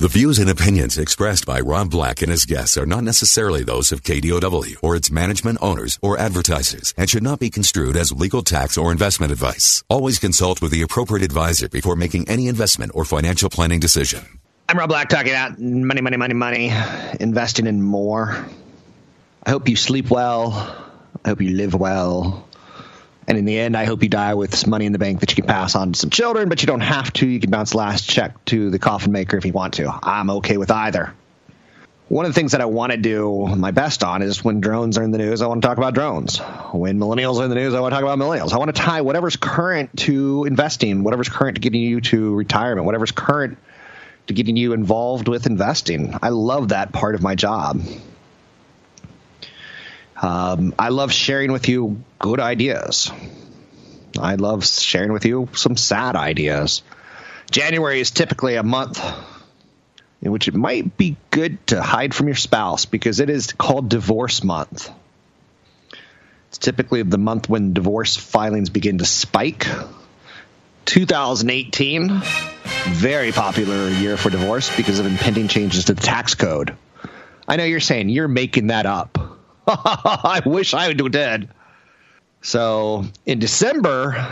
The 0.00 0.08
views 0.08 0.38
and 0.38 0.48
opinions 0.48 0.96
expressed 0.96 1.44
by 1.44 1.60
Rob 1.60 1.90
Black 1.90 2.22
and 2.22 2.30
his 2.30 2.46
guests 2.46 2.78
are 2.78 2.86
not 2.86 3.04
necessarily 3.04 3.62
those 3.62 3.92
of 3.92 4.02
KDOW 4.02 4.76
or 4.82 4.96
its 4.96 5.10
management 5.10 5.58
owners 5.60 5.98
or 6.00 6.18
advertisers 6.18 6.94
and 6.96 7.10
should 7.10 7.22
not 7.22 7.38
be 7.38 7.50
construed 7.50 7.98
as 7.98 8.10
legal 8.10 8.40
tax 8.40 8.78
or 8.78 8.92
investment 8.92 9.30
advice. 9.30 9.84
Always 9.90 10.18
consult 10.18 10.62
with 10.62 10.72
the 10.72 10.80
appropriate 10.80 11.22
advisor 11.22 11.68
before 11.68 11.96
making 11.96 12.30
any 12.30 12.48
investment 12.48 12.92
or 12.94 13.04
financial 13.04 13.50
planning 13.50 13.78
decision. 13.78 14.24
I'm 14.70 14.78
Rob 14.78 14.88
Black 14.88 15.10
talking 15.10 15.32
about 15.32 15.58
money, 15.58 16.00
money, 16.00 16.16
money, 16.16 16.32
money, 16.32 16.72
investing 17.20 17.66
in 17.66 17.82
more. 17.82 18.46
I 19.44 19.50
hope 19.50 19.68
you 19.68 19.76
sleep 19.76 20.10
well. 20.10 20.52
I 21.26 21.28
hope 21.28 21.42
you 21.42 21.50
live 21.50 21.74
well. 21.74 22.48
And 23.30 23.38
in 23.38 23.44
the 23.44 23.60
end, 23.60 23.76
I 23.76 23.84
hope 23.84 24.02
you 24.02 24.08
die 24.08 24.34
with 24.34 24.56
some 24.56 24.70
money 24.70 24.86
in 24.86 24.92
the 24.92 24.98
bank 24.98 25.20
that 25.20 25.30
you 25.30 25.36
can 25.36 25.46
pass 25.46 25.76
on 25.76 25.92
to 25.92 25.98
some 26.00 26.10
children, 26.10 26.48
but 26.48 26.62
you 26.62 26.66
don't 26.66 26.80
have 26.80 27.12
to. 27.12 27.28
You 27.28 27.38
can 27.38 27.48
bounce 27.48 27.76
last 27.76 28.10
check 28.10 28.44
to 28.46 28.70
the 28.70 28.80
coffin 28.80 29.12
maker 29.12 29.36
if 29.36 29.44
you 29.44 29.52
want 29.52 29.74
to. 29.74 29.88
I'm 30.02 30.30
okay 30.30 30.56
with 30.56 30.72
either. 30.72 31.14
One 32.08 32.26
of 32.26 32.30
the 32.30 32.34
things 32.34 32.50
that 32.50 32.60
I 32.60 32.64
want 32.64 32.90
to 32.90 32.98
do 32.98 33.46
my 33.46 33.70
best 33.70 34.02
on 34.02 34.22
is 34.22 34.42
when 34.42 34.60
drones 34.60 34.98
are 34.98 35.04
in 35.04 35.12
the 35.12 35.18
news, 35.18 35.42
I 35.42 35.46
want 35.46 35.62
to 35.62 35.68
talk 35.68 35.78
about 35.78 35.94
drones. 35.94 36.38
When 36.72 36.98
millennials 36.98 37.38
are 37.38 37.44
in 37.44 37.50
the 37.50 37.54
news, 37.54 37.72
I 37.72 37.78
want 37.78 37.92
to 37.92 38.00
talk 38.00 38.02
about 38.02 38.18
millennials. 38.18 38.52
I 38.52 38.58
want 38.58 38.74
to 38.74 38.82
tie 38.82 39.02
whatever's 39.02 39.36
current 39.36 39.96
to 39.98 40.44
investing, 40.46 41.04
whatever's 41.04 41.28
current 41.28 41.54
to 41.54 41.60
getting 41.60 41.82
you 41.82 42.00
to 42.00 42.34
retirement, 42.34 42.84
whatever's 42.84 43.12
current 43.12 43.58
to 44.26 44.34
getting 44.34 44.56
you 44.56 44.72
involved 44.72 45.28
with 45.28 45.46
investing. 45.46 46.16
I 46.20 46.30
love 46.30 46.70
that 46.70 46.90
part 46.90 47.14
of 47.14 47.22
my 47.22 47.36
job. 47.36 47.80
Um, 50.20 50.74
I 50.78 50.90
love 50.90 51.12
sharing 51.12 51.50
with 51.52 51.68
you 51.68 52.02
good 52.18 52.40
ideas. 52.40 53.10
I 54.18 54.34
love 54.34 54.66
sharing 54.66 55.12
with 55.12 55.24
you 55.24 55.48
some 55.54 55.76
sad 55.76 56.14
ideas. 56.16 56.82
January 57.50 58.00
is 58.00 58.10
typically 58.10 58.56
a 58.56 58.62
month 58.62 59.02
in 60.22 60.30
which 60.30 60.48
it 60.48 60.54
might 60.54 60.96
be 60.96 61.16
good 61.30 61.66
to 61.68 61.80
hide 61.80 62.14
from 62.14 62.26
your 62.26 62.36
spouse 62.36 62.84
because 62.84 63.20
it 63.20 63.30
is 63.30 63.52
called 63.52 63.88
divorce 63.88 64.44
month. 64.44 64.90
It's 66.48 66.58
typically 66.58 67.02
the 67.02 67.18
month 67.18 67.48
when 67.48 67.72
divorce 67.72 68.16
filings 68.16 68.70
begin 68.70 68.98
to 68.98 69.06
spike. 69.06 69.66
2018, 70.84 72.22
very 72.88 73.32
popular 73.32 73.88
year 73.88 74.16
for 74.16 74.30
divorce 74.30 74.74
because 74.76 74.98
of 74.98 75.06
impending 75.06 75.48
changes 75.48 75.86
to 75.86 75.94
the 75.94 76.02
tax 76.02 76.34
code. 76.34 76.76
I 77.48 77.56
know 77.56 77.64
you're 77.64 77.80
saying 77.80 78.08
you're 78.08 78.28
making 78.28 78.68
that 78.68 78.84
up. 78.84 79.19
I 79.66 80.42
wish 80.44 80.74
I 80.74 80.92
did. 80.92 81.48
So 82.42 83.04
in 83.26 83.38
December, 83.38 84.26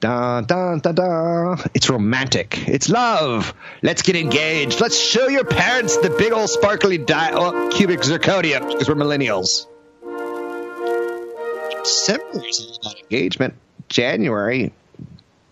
da, 0.00 0.42
da, 0.42 0.76
da, 0.76 0.92
da, 0.92 1.56
it's 1.74 1.88
romantic. 1.88 2.68
It's 2.68 2.88
love. 2.88 3.54
Let's 3.82 4.02
get 4.02 4.16
engaged. 4.16 4.80
Let's 4.80 4.98
show 4.98 5.28
your 5.28 5.44
parents 5.44 5.96
the 5.96 6.10
big 6.10 6.32
old 6.32 6.50
sparkly 6.50 6.98
di- 6.98 7.32
oh, 7.32 7.70
cubic 7.72 8.00
zirconia 8.00 8.66
because 8.66 8.88
we're 8.88 8.94
millennials. 8.94 9.66
December 11.82 12.46
is 12.46 12.60
all 12.60 12.76
about 12.80 13.00
engagement. 13.00 13.54
January, 13.88 14.72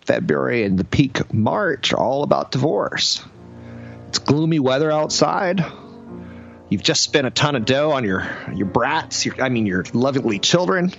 February, 0.02 0.64
and 0.64 0.78
the 0.78 0.84
peak 0.84 1.32
March 1.32 1.92
are 1.92 2.00
all 2.00 2.22
about 2.22 2.50
divorce. 2.50 3.24
It's 4.08 4.18
gloomy 4.18 4.58
weather 4.58 4.90
outside. 4.90 5.64
You've 6.68 6.82
just 6.82 7.02
spent 7.02 7.26
a 7.26 7.30
ton 7.30 7.56
of 7.56 7.64
dough 7.64 7.92
on 7.92 8.04
your 8.04 8.26
your 8.54 8.66
brats. 8.66 9.26
Your, 9.26 9.40
I 9.42 9.48
mean, 9.48 9.66
your 9.66 9.84
lovely 9.92 10.38
children. 10.38 10.92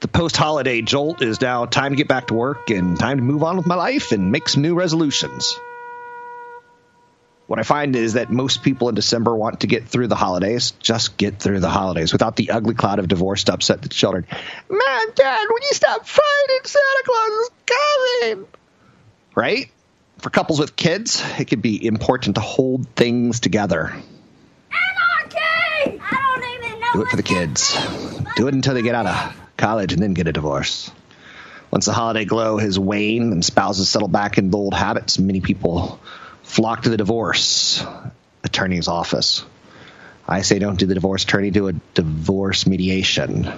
The 0.00 0.08
post-holiday 0.08 0.80
jolt 0.82 1.20
is 1.20 1.40
now 1.42 1.66
time 1.66 1.92
to 1.92 1.96
get 1.96 2.08
back 2.08 2.28
to 2.28 2.34
work 2.34 2.70
and 2.70 2.98
time 2.98 3.18
to 3.18 3.22
move 3.22 3.42
on 3.42 3.58
with 3.58 3.66
my 3.66 3.74
life 3.74 4.12
and 4.12 4.32
make 4.32 4.48
some 4.48 4.62
new 4.62 4.74
resolutions. 4.74 5.58
What 7.46 7.58
I 7.58 7.64
find 7.64 7.96
is 7.96 8.12
that 8.12 8.30
most 8.30 8.62
people 8.62 8.88
in 8.88 8.94
December 8.94 9.34
want 9.34 9.60
to 9.60 9.66
get 9.66 9.88
through 9.88 10.06
the 10.06 10.14
holidays, 10.14 10.70
just 10.78 11.16
get 11.16 11.40
through 11.40 11.60
the 11.60 11.68
holidays 11.68 12.12
without 12.12 12.36
the 12.36 12.50
ugly 12.50 12.74
cloud 12.74 12.98
of 13.00 13.08
divorce 13.08 13.44
to 13.44 13.52
upset 13.52 13.82
the 13.82 13.88
children. 13.88 14.24
Man, 14.68 15.06
Dad, 15.16 15.46
when 15.50 15.62
you 15.62 15.72
stop 15.72 16.06
fighting, 16.06 16.60
Santa 16.64 17.02
Claus 17.04 17.30
is 17.30 17.50
coming. 17.66 18.46
Right? 19.34 19.70
For 20.20 20.28
couples 20.28 20.60
with 20.60 20.76
kids, 20.76 21.22
it 21.38 21.46
can 21.46 21.60
be 21.60 21.86
important 21.86 22.34
to 22.34 22.42
hold 22.42 22.86
things 22.94 23.40
together. 23.40 23.86
Anarchy! 24.70 25.98
I 25.98 26.36
don't 26.36 26.64
even 26.64 26.80
know. 26.80 26.92
Do 26.92 27.02
it 27.02 27.08
for 27.08 27.16
the 27.16 27.22
kids. 27.22 27.78
Do 28.36 28.46
it 28.46 28.52
until 28.52 28.74
they 28.74 28.82
get 28.82 28.94
out 28.94 29.06
of 29.06 29.36
college 29.56 29.94
and 29.94 30.02
then 30.02 30.12
get 30.12 30.28
a 30.28 30.32
divorce. 30.32 30.90
Once 31.70 31.86
the 31.86 31.92
holiday 31.92 32.26
glow 32.26 32.58
has 32.58 32.78
waned 32.78 33.32
and 33.32 33.42
spouses 33.42 33.88
settle 33.88 34.08
back 34.08 34.36
into 34.36 34.56
old 34.56 34.74
habits, 34.74 35.18
many 35.18 35.40
people 35.40 35.98
flock 36.42 36.82
to 36.82 36.90
the 36.90 36.98
divorce 36.98 37.82
attorney's 38.44 38.88
office. 38.88 39.44
I 40.28 40.42
say 40.42 40.58
don't 40.58 40.78
do 40.78 40.84
the 40.84 40.94
divorce 40.94 41.24
attorney, 41.24 41.50
do 41.50 41.68
a 41.68 41.72
divorce 41.94 42.66
mediation. 42.66 43.50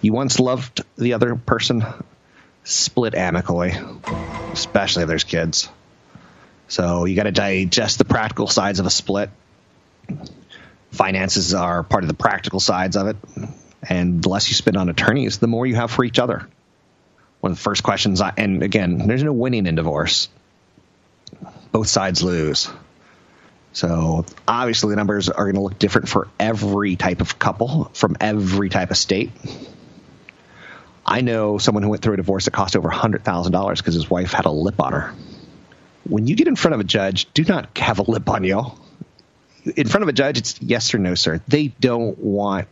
You 0.00 0.12
once 0.12 0.38
loved 0.38 0.82
the 0.96 1.14
other 1.14 1.34
person, 1.34 1.84
split 2.62 3.14
amicably, 3.16 3.72
especially 4.52 5.02
if 5.02 5.08
there's 5.08 5.24
kids. 5.24 5.68
So 6.74 7.04
you 7.04 7.14
got 7.14 7.22
to 7.22 7.30
digest 7.30 7.98
the 7.98 8.04
practical 8.04 8.48
sides 8.48 8.80
of 8.80 8.86
a 8.86 8.90
split. 8.90 9.30
Finances 10.90 11.54
are 11.54 11.84
part 11.84 12.02
of 12.02 12.08
the 12.08 12.14
practical 12.14 12.58
sides 12.58 12.96
of 12.96 13.06
it. 13.06 13.16
And 13.88 14.20
the 14.20 14.28
less 14.28 14.48
you 14.48 14.56
spend 14.56 14.76
on 14.76 14.88
attorneys, 14.88 15.38
the 15.38 15.46
more 15.46 15.66
you 15.66 15.76
have 15.76 15.92
for 15.92 16.04
each 16.04 16.18
other. 16.18 16.48
One 17.38 17.52
of 17.52 17.58
the 17.58 17.62
first 17.62 17.84
questions, 17.84 18.20
I, 18.20 18.32
and 18.36 18.64
again, 18.64 19.06
there's 19.06 19.22
no 19.22 19.32
winning 19.32 19.68
in 19.68 19.76
divorce. 19.76 20.28
Both 21.70 21.86
sides 21.86 22.24
lose. 22.24 22.68
So 23.72 24.26
obviously, 24.48 24.90
the 24.90 24.96
numbers 24.96 25.28
are 25.28 25.44
going 25.44 25.54
to 25.54 25.60
look 25.60 25.78
different 25.78 26.08
for 26.08 26.26
every 26.40 26.96
type 26.96 27.20
of 27.20 27.38
couple 27.38 27.84
from 27.94 28.16
every 28.20 28.68
type 28.68 28.90
of 28.90 28.96
state. 28.96 29.30
I 31.06 31.20
know 31.20 31.58
someone 31.58 31.84
who 31.84 31.90
went 31.90 32.02
through 32.02 32.14
a 32.14 32.16
divorce 32.16 32.46
that 32.46 32.50
cost 32.50 32.74
over 32.74 32.90
$100,000 32.90 33.76
because 33.76 33.94
his 33.94 34.10
wife 34.10 34.32
had 34.32 34.46
a 34.46 34.50
lip 34.50 34.80
on 34.80 34.92
her. 34.92 35.14
When 36.08 36.26
you 36.26 36.36
get 36.36 36.48
in 36.48 36.56
front 36.56 36.74
of 36.74 36.80
a 36.80 36.84
judge, 36.84 37.32
do 37.32 37.44
not 37.44 37.76
have 37.78 37.98
a 37.98 38.02
lip 38.02 38.28
on 38.28 38.44
you. 38.44 38.72
In 39.76 39.88
front 39.88 40.02
of 40.02 40.08
a 40.08 40.12
judge, 40.12 40.38
it's 40.38 40.60
yes 40.60 40.94
or 40.94 40.98
no, 40.98 41.14
sir. 41.14 41.40
They 41.48 41.68
don't 41.68 42.18
want 42.18 42.68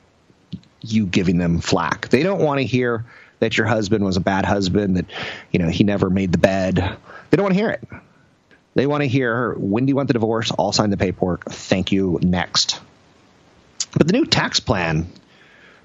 you 0.82 1.06
giving 1.06 1.38
them 1.38 1.60
flack. 1.60 2.08
They 2.08 2.22
don't 2.22 2.40
want 2.40 2.60
to 2.60 2.66
hear 2.66 3.06
that 3.38 3.56
your 3.56 3.66
husband 3.66 4.04
was 4.04 4.16
a 4.16 4.20
bad 4.20 4.44
husband, 4.44 4.98
that 4.98 5.06
you 5.50 5.58
know 5.58 5.68
he 5.68 5.84
never 5.84 6.10
made 6.10 6.32
the 6.32 6.38
bed. 6.38 6.76
They 6.76 7.36
don't 7.36 7.44
want 7.44 7.54
to 7.54 7.60
hear 7.60 7.70
it. 7.70 7.88
They 8.74 8.86
want 8.86 9.02
to 9.02 9.08
hear 9.08 9.54
when 9.54 9.86
do 9.86 9.90
you 9.90 9.96
want 9.96 10.08
the 10.08 10.14
divorce? 10.14 10.52
I'll 10.58 10.72
sign 10.72 10.90
the 10.90 10.96
paperwork. 10.96 11.46
Thank 11.46 11.92
you. 11.92 12.18
Next. 12.22 12.80
But 13.96 14.06
the 14.06 14.12
new 14.12 14.26
tax 14.26 14.60
plan 14.60 15.10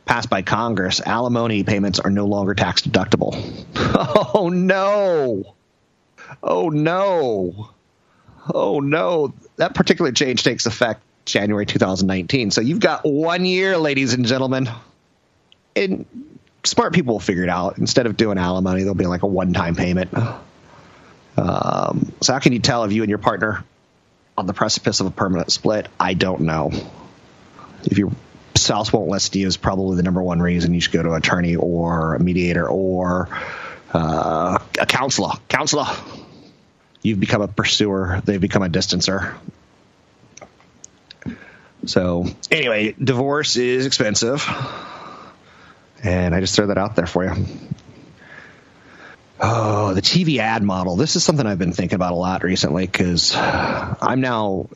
passed 0.06 0.30
by 0.30 0.42
Congress, 0.42 1.02
alimony 1.02 1.64
payments 1.64 2.00
are 2.00 2.10
no 2.10 2.26
longer 2.26 2.54
tax 2.54 2.82
deductible. 2.82 3.34
Oh 4.34 4.50
no. 4.50 5.56
Oh 6.42 6.70
no. 6.70 7.70
Oh 8.54 8.80
no. 8.80 9.34
That 9.58 9.74
particular 9.76 10.12
change 10.12 10.44
takes 10.44 10.66
effect 10.66 11.02
January 11.26 11.66
2019. 11.66 12.52
So 12.52 12.62
you've 12.62 12.80
got 12.80 13.06
one 13.06 13.46
year, 13.46 13.78
ladies 13.78 14.14
and 14.14 14.26
gentlemen. 14.26 14.70
And 15.76 16.06
smart 16.64 16.94
people 16.94 17.16
will 17.16 17.20
figure 17.20 17.44
it 17.44 17.50
out. 17.50 17.78
Instead 17.78 18.06
of 18.06 18.18
doing 18.18 18.38
alimony, 18.38 18.82
there'll 18.82 18.96
be 18.96 19.06
like 19.06 19.24
a 19.24 19.28
one 19.28 19.54
time 19.54 19.76
payment. 19.76 20.12
Um, 21.38 22.12
so 22.22 22.34
how 22.34 22.40
can 22.40 22.54
you 22.54 22.60
tell 22.60 22.84
if 22.84 22.92
you 22.92 23.04
and 23.04 23.10
your 23.10 23.20
partner 23.20 23.64
on 24.38 24.48
the 24.48 24.54
precipice 24.54 25.00
of 25.00 25.08
a 25.08 25.12
permanent 25.12 25.52
split? 25.52 25.88
I 26.00 26.16
don't 26.16 26.42
know. 26.42 26.72
If 27.84 27.98
your 27.98 28.12
spouse 28.56 28.92
won't 28.92 29.08
list 29.08 29.36
you 29.36 29.46
is 29.48 29.56
probably 29.56 29.98
the 29.98 30.04
number 30.04 30.22
one 30.22 30.40
reason 30.40 30.74
you 30.74 30.82
should 30.82 30.94
go 30.94 31.04
to 31.04 31.12
an 31.12 31.18
attorney 31.18 31.56
or 31.56 32.16
a 32.16 32.20
mediator 32.20 32.68
or 32.68 33.30
uh, 33.94 34.58
a 34.80 34.86
counselor. 34.86 35.34
Counselor. 35.48 35.86
You've 37.02 37.20
become 37.20 37.42
a 37.42 37.48
pursuer. 37.48 38.22
They've 38.26 38.42
become 38.42 38.64
a 38.64 38.70
distancer. 38.70 39.36
So 41.86 42.26
anyway, 42.52 42.96
divorce 43.02 43.56
is 43.56 43.86
expensive. 43.86 44.46
And 46.04 46.36
I 46.36 46.42
just 46.42 46.56
throw 46.56 46.68
that 46.68 46.78
out 46.78 46.96
there 46.96 47.08
for 47.08 47.24
you. 47.26 47.46
Oh, 49.40 49.94
the 49.94 50.02
TV 50.02 50.40
ad 50.40 50.64
model. 50.64 50.96
This 50.96 51.16
is 51.16 51.24
something 51.24 51.46
I've 51.46 51.60
been 51.60 51.74
thinking 51.74 51.96
about 51.96 52.14
a 52.14 52.16
lot 52.16 52.44
recently 52.44 52.86
because 52.86 53.36
I'm 53.36 54.20
now 54.20 54.68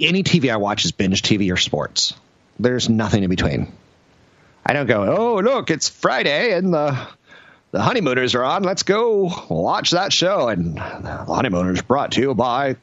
any 0.00 0.24
TV 0.24 0.52
I 0.52 0.56
watch 0.56 0.84
is 0.84 0.92
binge 0.92 1.22
TV 1.22 1.52
or 1.52 1.56
sports. 1.56 2.14
There's 2.58 2.88
nothing 2.88 3.22
in 3.22 3.30
between. 3.30 3.72
I 4.64 4.72
don't 4.72 4.86
go, 4.86 5.04
oh 5.04 5.40
look, 5.40 5.70
it's 5.70 5.88
Friday 5.88 6.52
and 6.54 6.72
the 6.72 6.96
the 7.72 7.80
honeymooners 7.80 8.34
are 8.34 8.44
on. 8.44 8.62
Let's 8.62 8.84
go 8.84 9.32
watch 9.48 9.90
that 9.90 10.12
show. 10.12 10.48
And 10.48 10.76
the 10.76 11.24
honeymooners 11.26 11.82
brought 11.82 12.12
to 12.12 12.20
you 12.20 12.34
by 12.34 12.76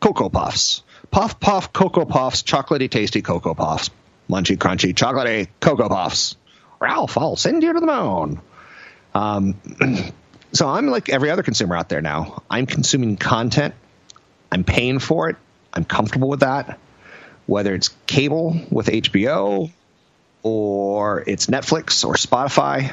Cocoa 0.00 0.30
Puffs. 0.30 0.82
Puff 1.10 1.38
Puff 1.38 1.72
Cocoa 1.72 2.06
Puffs, 2.06 2.42
chocolatey 2.42 2.90
tasty 2.90 3.22
Cocoa 3.22 3.54
Puffs. 3.54 3.90
Munchy 4.28 4.56
crunchy 4.56 4.94
chocolatey 4.94 5.48
Cocoa 5.60 5.88
Puffs. 5.88 6.36
Ralph, 6.80 7.18
I'll 7.18 7.36
send 7.36 7.62
you 7.62 7.74
to 7.74 7.80
the 7.80 7.86
moon. 7.86 8.40
Um, 9.14 9.56
so 10.52 10.66
I'm 10.66 10.86
like 10.86 11.10
every 11.10 11.30
other 11.30 11.42
consumer 11.42 11.76
out 11.76 11.90
there 11.90 12.00
now. 12.00 12.42
I'm 12.50 12.64
consuming 12.64 13.18
content. 13.18 13.74
I'm 14.50 14.64
paying 14.64 14.98
for 14.98 15.28
it. 15.28 15.36
I'm 15.74 15.84
comfortable 15.84 16.28
with 16.28 16.40
that. 16.40 16.78
Whether 17.44 17.74
it's 17.74 17.90
cable 18.06 18.58
with 18.70 18.86
HBO 18.86 19.70
or 20.42 21.22
it's 21.26 21.46
Netflix 21.46 22.06
or 22.06 22.14
Spotify, 22.14 22.92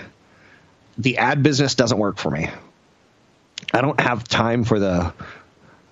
the 0.97 1.17
ad 1.17 1.43
business 1.43 1.75
doesn't 1.75 1.97
work 1.97 2.17
for 2.17 2.31
me. 2.31 2.49
I 3.73 3.81
don't 3.81 3.99
have 3.99 4.23
time 4.23 4.63
for 4.63 4.79
the 4.79 5.13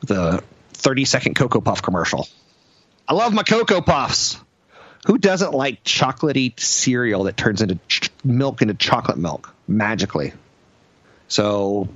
the 0.02 0.44
30 0.74 1.06
second 1.06 1.36
Cocoa 1.36 1.62
Puff 1.62 1.82
commercial. 1.82 2.28
I 3.08 3.14
love 3.14 3.34
my 3.34 3.44
Cocoa 3.44 3.82
Puffs. 3.82 4.38
Who 5.08 5.18
doesn't 5.18 5.54
like 5.54 5.84
chocolatey 5.84 6.60
cereal 6.60 7.24
that 7.24 7.38
turns 7.38 7.62
into 7.62 7.80
ch- 7.88 8.10
milk 8.24 8.62
into 8.62 8.74
chocolate 8.74 9.18
milk 9.18 9.54
magically? 9.68 10.34
So 11.28 11.90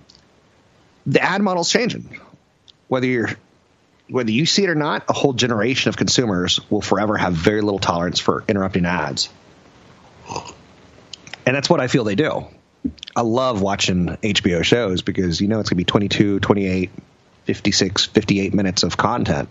the 1.06 1.22
ad 1.22 1.42
model's 1.42 1.72
changing. 1.72 2.20
Whether 2.88 3.08
you're 3.08 3.30
whether 4.10 4.32
you 4.32 4.46
see 4.46 4.64
it 4.64 4.70
or 4.70 4.76
not, 4.76 5.04
a 5.08 5.14
whole 5.14 5.34
generation 5.34 5.90
of 5.90 5.98
consumers 5.98 6.60
will 6.72 6.82
forever 6.82 7.16
have 7.16 7.34
very 7.34 7.62
little 7.62 7.80
tolerance 7.80 8.20
for 8.20 8.44
interrupting 8.48 8.86
ads. 8.86 9.30
And 11.46 11.56
that's 11.56 11.70
what 11.70 11.80
I 11.80 11.88
feel 11.88 12.04
they 12.04 12.16
do. 12.16 12.48
I 13.16 13.22
love 13.22 13.62
watching 13.62 14.08
HBO 14.08 14.64
shows 14.64 15.02
because 15.02 15.42
you 15.42 15.48
know 15.48 15.60
it's 15.60 15.70
going 15.70 15.78
to 15.78 15.84
be 15.84 15.86
22, 15.86 16.40
28, 16.40 16.90
56, 17.46 18.06
58 18.06 18.54
minutes 18.54 18.84
of 18.84 18.96
content. 18.98 19.50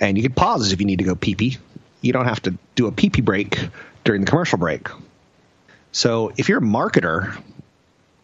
And 0.00 0.16
you 0.16 0.22
can 0.22 0.32
pause 0.32 0.72
if 0.72 0.80
you 0.80 0.86
need 0.86 0.98
to 0.98 1.04
go 1.04 1.14
pee 1.14 1.34
pee. 1.34 1.58
You 2.00 2.12
don't 2.12 2.24
have 2.26 2.42
to 2.42 2.58
do 2.74 2.86
a 2.86 2.92
pee 2.92 3.10
pee 3.10 3.22
break 3.22 3.68
during 4.02 4.22
the 4.22 4.26
commercial 4.26 4.58
break. 4.58 4.88
So 5.92 6.32
if 6.36 6.48
you're 6.48 6.58
a 6.58 6.62
marketer 6.62 7.40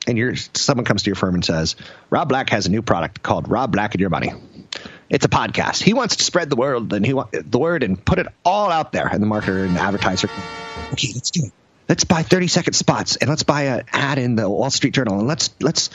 and 0.06 0.18
you're 0.18 0.34
someone 0.54 0.84
comes 0.84 1.04
to 1.04 1.10
your 1.10 1.16
firm 1.16 1.34
and 1.34 1.44
says, 1.44 1.76
Rob 2.10 2.28
Black 2.28 2.50
has 2.50 2.66
a 2.66 2.70
new 2.70 2.82
product 2.82 3.22
called 3.22 3.48
Rob 3.48 3.72
Black 3.72 3.94
and 3.94 4.00
Your 4.00 4.10
Money. 4.10 4.32
It's 5.08 5.24
a 5.24 5.28
podcast. 5.28 5.82
He 5.82 5.92
wants 5.92 6.16
to 6.16 6.24
spread 6.24 6.50
the 6.50 6.56
word 6.56 6.92
and 6.92 7.04
he 7.04 7.14
want 7.14 7.30
the 7.32 7.58
word 7.58 7.82
and 7.82 8.02
put 8.02 8.18
it 8.18 8.26
all 8.44 8.70
out 8.70 8.92
there. 8.92 9.06
And 9.06 9.22
the 9.22 9.26
marketer 9.26 9.64
and 9.64 9.76
the 9.76 9.80
advertiser, 9.80 10.28
okay, 10.92 11.08
let's 11.14 11.30
do 11.30 11.46
it. 11.46 11.52
Let's 11.90 12.04
buy 12.04 12.22
30 12.22 12.46
second 12.46 12.74
spots 12.74 13.16
and 13.16 13.28
let's 13.28 13.42
buy 13.42 13.62
an 13.62 13.82
ad 13.92 14.18
in 14.20 14.36
the 14.36 14.48
Wall 14.48 14.70
Street 14.70 14.94
Journal 14.94 15.18
and 15.18 15.26
let's 15.26 15.50
let's 15.60 15.90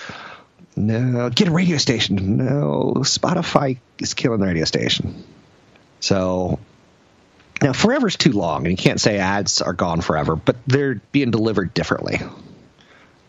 no 0.75 1.29
get 1.29 1.47
a 1.47 1.51
radio 1.51 1.77
station. 1.77 2.35
No, 2.35 2.95
Spotify 2.97 3.77
is 3.97 4.13
killing 4.13 4.41
the 4.41 4.45
radio 4.45 4.65
station. 4.65 5.23
So 6.01 6.59
now 7.61 7.71
forever's 7.71 8.17
too 8.17 8.33
long, 8.33 8.67
and 8.67 8.71
you 8.71 8.75
can't 8.75 8.99
say 8.99 9.19
ads 9.19 9.61
are 9.61 9.71
gone 9.71 10.01
forever, 10.01 10.35
but 10.35 10.57
they're 10.67 10.95
being 11.13 11.31
delivered 11.31 11.73
differently. 11.73 12.19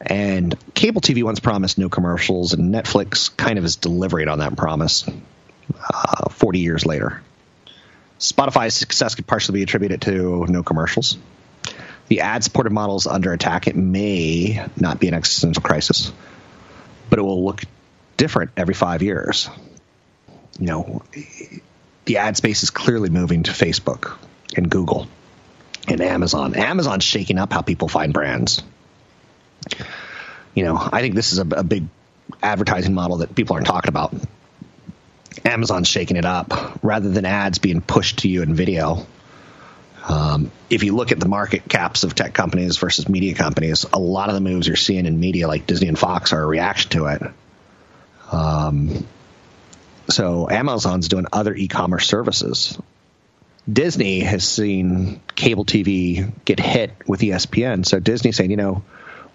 And 0.00 0.56
cable 0.74 1.00
TV 1.00 1.22
once 1.22 1.38
promised 1.38 1.78
no 1.78 1.88
commercials, 1.88 2.52
and 2.52 2.74
Netflix 2.74 3.34
kind 3.36 3.60
of 3.60 3.64
is 3.64 3.76
delivering 3.76 4.26
on 4.26 4.40
that 4.40 4.56
promise 4.56 5.08
uh, 5.78 6.30
40 6.30 6.58
years 6.58 6.84
later. 6.84 7.22
Spotify's 8.18 8.74
success 8.74 9.14
could 9.14 9.28
partially 9.28 9.60
be 9.60 9.62
attributed 9.62 10.02
to 10.02 10.46
no 10.48 10.64
commercials. 10.64 11.16
The 12.08 12.20
ad 12.20 12.44
supported 12.44 12.72
model 12.72 12.96
is 12.96 13.06
under 13.06 13.32
attack. 13.32 13.66
It 13.66 13.76
may 13.76 14.64
not 14.76 15.00
be 15.00 15.08
an 15.08 15.14
existential 15.14 15.62
crisis, 15.62 16.12
but 17.10 17.18
it 17.18 17.22
will 17.22 17.44
look 17.44 17.62
different 18.16 18.52
every 18.56 18.74
five 18.74 19.02
years. 19.02 19.48
You 20.58 20.66
know, 20.66 21.02
the 22.04 22.18
ad 22.18 22.36
space 22.36 22.62
is 22.62 22.70
clearly 22.70 23.10
moving 23.10 23.42
to 23.44 23.50
Facebook 23.50 24.16
and 24.56 24.70
Google 24.70 25.08
and 25.88 26.00
Amazon. 26.00 26.54
Amazon's 26.54 27.04
shaking 27.04 27.38
up 27.38 27.52
how 27.52 27.60
people 27.60 27.88
find 27.88 28.12
brands. 28.12 28.62
You 30.54 30.64
know, 30.64 30.76
I 30.76 31.00
think 31.00 31.14
this 31.14 31.32
is 31.32 31.38
a, 31.38 31.46
a 31.56 31.62
big 31.62 31.84
advertising 32.42 32.94
model 32.94 33.18
that 33.18 33.34
people 33.34 33.54
aren't 33.54 33.66
talking 33.66 33.88
about. 33.88 34.14
Amazon's 35.44 35.88
shaking 35.88 36.16
it 36.16 36.24
up 36.24 36.78
rather 36.82 37.10
than 37.10 37.24
ads 37.24 37.58
being 37.58 37.80
pushed 37.80 38.20
to 38.20 38.28
you 38.28 38.42
in 38.42 38.54
video. 38.54 39.06
Um, 40.08 40.52
if 40.70 40.84
you 40.84 40.94
look 40.94 41.10
at 41.10 41.18
the 41.18 41.28
market 41.28 41.68
caps 41.68 42.04
of 42.04 42.14
tech 42.14 42.32
companies 42.32 42.76
versus 42.76 43.08
media 43.08 43.34
companies, 43.34 43.84
a 43.92 43.98
lot 43.98 44.28
of 44.28 44.36
the 44.36 44.40
moves 44.40 44.66
you're 44.66 44.76
seeing 44.76 45.04
in 45.04 45.18
media, 45.18 45.48
like 45.48 45.66
Disney 45.66 45.88
and 45.88 45.98
Fox, 45.98 46.32
are 46.32 46.42
a 46.42 46.46
reaction 46.46 46.90
to 46.92 47.06
it. 47.06 47.22
Um, 48.30 49.06
so 50.08 50.48
Amazon's 50.48 51.08
doing 51.08 51.26
other 51.32 51.54
e-commerce 51.54 52.06
services. 52.06 52.78
Disney 53.70 54.20
has 54.20 54.46
seen 54.46 55.20
cable 55.34 55.64
TV 55.64 56.32
get 56.44 56.60
hit 56.60 56.92
with 57.08 57.20
ESPN, 57.20 57.84
so 57.84 57.98
Disney's 57.98 58.36
saying, 58.36 58.52
you 58.52 58.56
know, 58.56 58.84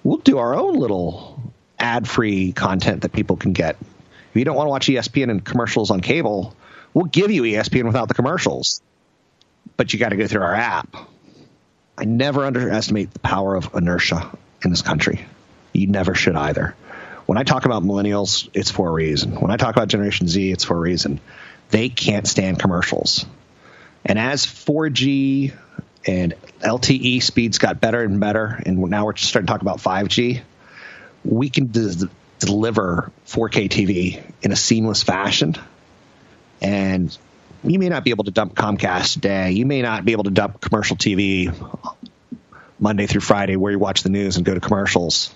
we'll 0.03 0.17
do 0.17 0.37
our 0.37 0.55
own 0.55 0.75
little 0.75 1.51
ad-free 1.77 2.53
content 2.53 3.01
that 3.01 3.11
people 3.11 3.35
can 3.35 3.51
get. 3.51 3.75
If 3.81 4.35
you 4.35 4.45
don't 4.45 4.55
want 4.55 4.67
to 4.67 4.69
watch 4.69 4.87
ESPN 4.87 5.29
and 5.29 5.43
commercials 5.43 5.91
on 5.91 5.99
cable, 5.99 6.55
we'll 6.93 7.05
give 7.05 7.31
you 7.31 7.43
ESPN 7.43 7.83
without 7.83 8.07
the 8.07 8.13
commercials. 8.13 8.81
But 9.81 9.93
you 9.93 9.97
got 9.97 10.09
to 10.09 10.15
go 10.15 10.27
through 10.27 10.43
our 10.43 10.53
app. 10.53 10.95
I 11.97 12.05
never 12.05 12.45
underestimate 12.45 13.11
the 13.13 13.19
power 13.19 13.55
of 13.55 13.73
inertia 13.73 14.29
in 14.63 14.69
this 14.69 14.83
country. 14.83 15.25
You 15.73 15.87
never 15.87 16.13
should 16.13 16.35
either. 16.35 16.75
When 17.25 17.39
I 17.39 17.43
talk 17.43 17.65
about 17.65 17.81
millennials, 17.81 18.47
it's 18.53 18.69
for 18.69 18.89
a 18.89 18.91
reason. 18.91 19.41
When 19.41 19.49
I 19.49 19.57
talk 19.57 19.75
about 19.75 19.87
Generation 19.87 20.27
Z, 20.27 20.51
it's 20.51 20.63
for 20.65 20.77
a 20.77 20.79
reason. 20.79 21.19
They 21.71 21.89
can't 21.89 22.27
stand 22.27 22.59
commercials. 22.59 23.25
And 24.05 24.19
as 24.19 24.45
4G 24.45 25.51
and 26.05 26.35
LTE 26.59 27.23
speeds 27.23 27.57
got 27.57 27.81
better 27.81 28.03
and 28.03 28.19
better, 28.19 28.61
and 28.63 28.77
now 28.77 29.07
we're 29.07 29.15
starting 29.15 29.47
to 29.47 29.51
talk 29.51 29.63
about 29.63 29.79
5G, 29.79 30.43
we 31.25 31.49
can 31.49 31.71
deliver 32.37 33.11
4K 33.25 33.67
TV 33.67 34.21
in 34.43 34.51
a 34.51 34.55
seamless 34.55 35.01
fashion. 35.01 35.55
And 36.61 37.17
you 37.63 37.79
may 37.79 37.89
not 37.89 38.03
be 38.03 38.09
able 38.09 38.23
to 38.23 38.31
dump 38.31 38.55
Comcast 38.55 39.13
today. 39.13 39.51
You 39.51 39.65
may 39.65 39.81
not 39.81 40.03
be 40.05 40.13
able 40.13 40.23
to 40.23 40.31
dump 40.31 40.61
commercial 40.61 40.97
TV 40.97 41.53
Monday 42.79 43.05
through 43.05 43.21
Friday 43.21 43.55
where 43.55 43.71
you 43.71 43.79
watch 43.79 44.03
the 44.03 44.09
news 44.09 44.37
and 44.37 44.45
go 44.45 44.53
to 44.53 44.59
commercials, 44.59 45.33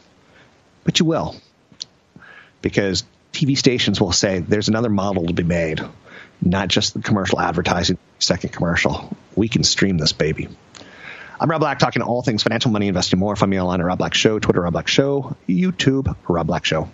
but 0.84 1.00
you 1.00 1.06
will. 1.06 1.36
Because 2.62 3.04
TV 3.32 3.58
stations 3.58 4.02
will 4.02 4.12
say 4.12 4.40
there's 4.40 4.70
another 4.70 4.90
model 4.90 5.28
to 5.28 5.34
be 5.34 5.44
made, 5.44 5.82
not 6.42 6.68
just 6.68 6.94
the 6.96 7.02
commercial 7.02 7.40
advertising, 7.40 7.98
second 8.18 8.52
commercial. 8.52 9.16
We 9.36 9.48
can 9.48 9.64
stream 9.64 9.98
this 9.98 10.14
baby. 10.14 10.48
I'm 11.40 11.52
Rob 11.52 11.60
Black, 11.60 11.80
talking 11.80 12.02
all 12.02 12.22
things 12.24 12.44
financial, 12.44 12.72
money, 12.72 12.88
investing, 12.88 13.20
more. 13.20 13.36
Find 13.36 13.50
me 13.52 13.60
online 13.60 13.82
at 13.82 13.86
Rob 13.86 14.00
Black 14.00 14.14
Show, 14.14 14.40
Twitter, 14.40 14.62
Rob 14.62 14.74
Black 14.74 14.88
Show, 14.88 15.36
YouTube, 15.48 16.16
Rob 16.28 16.48
Black 16.48 16.66
Show. 16.66 16.90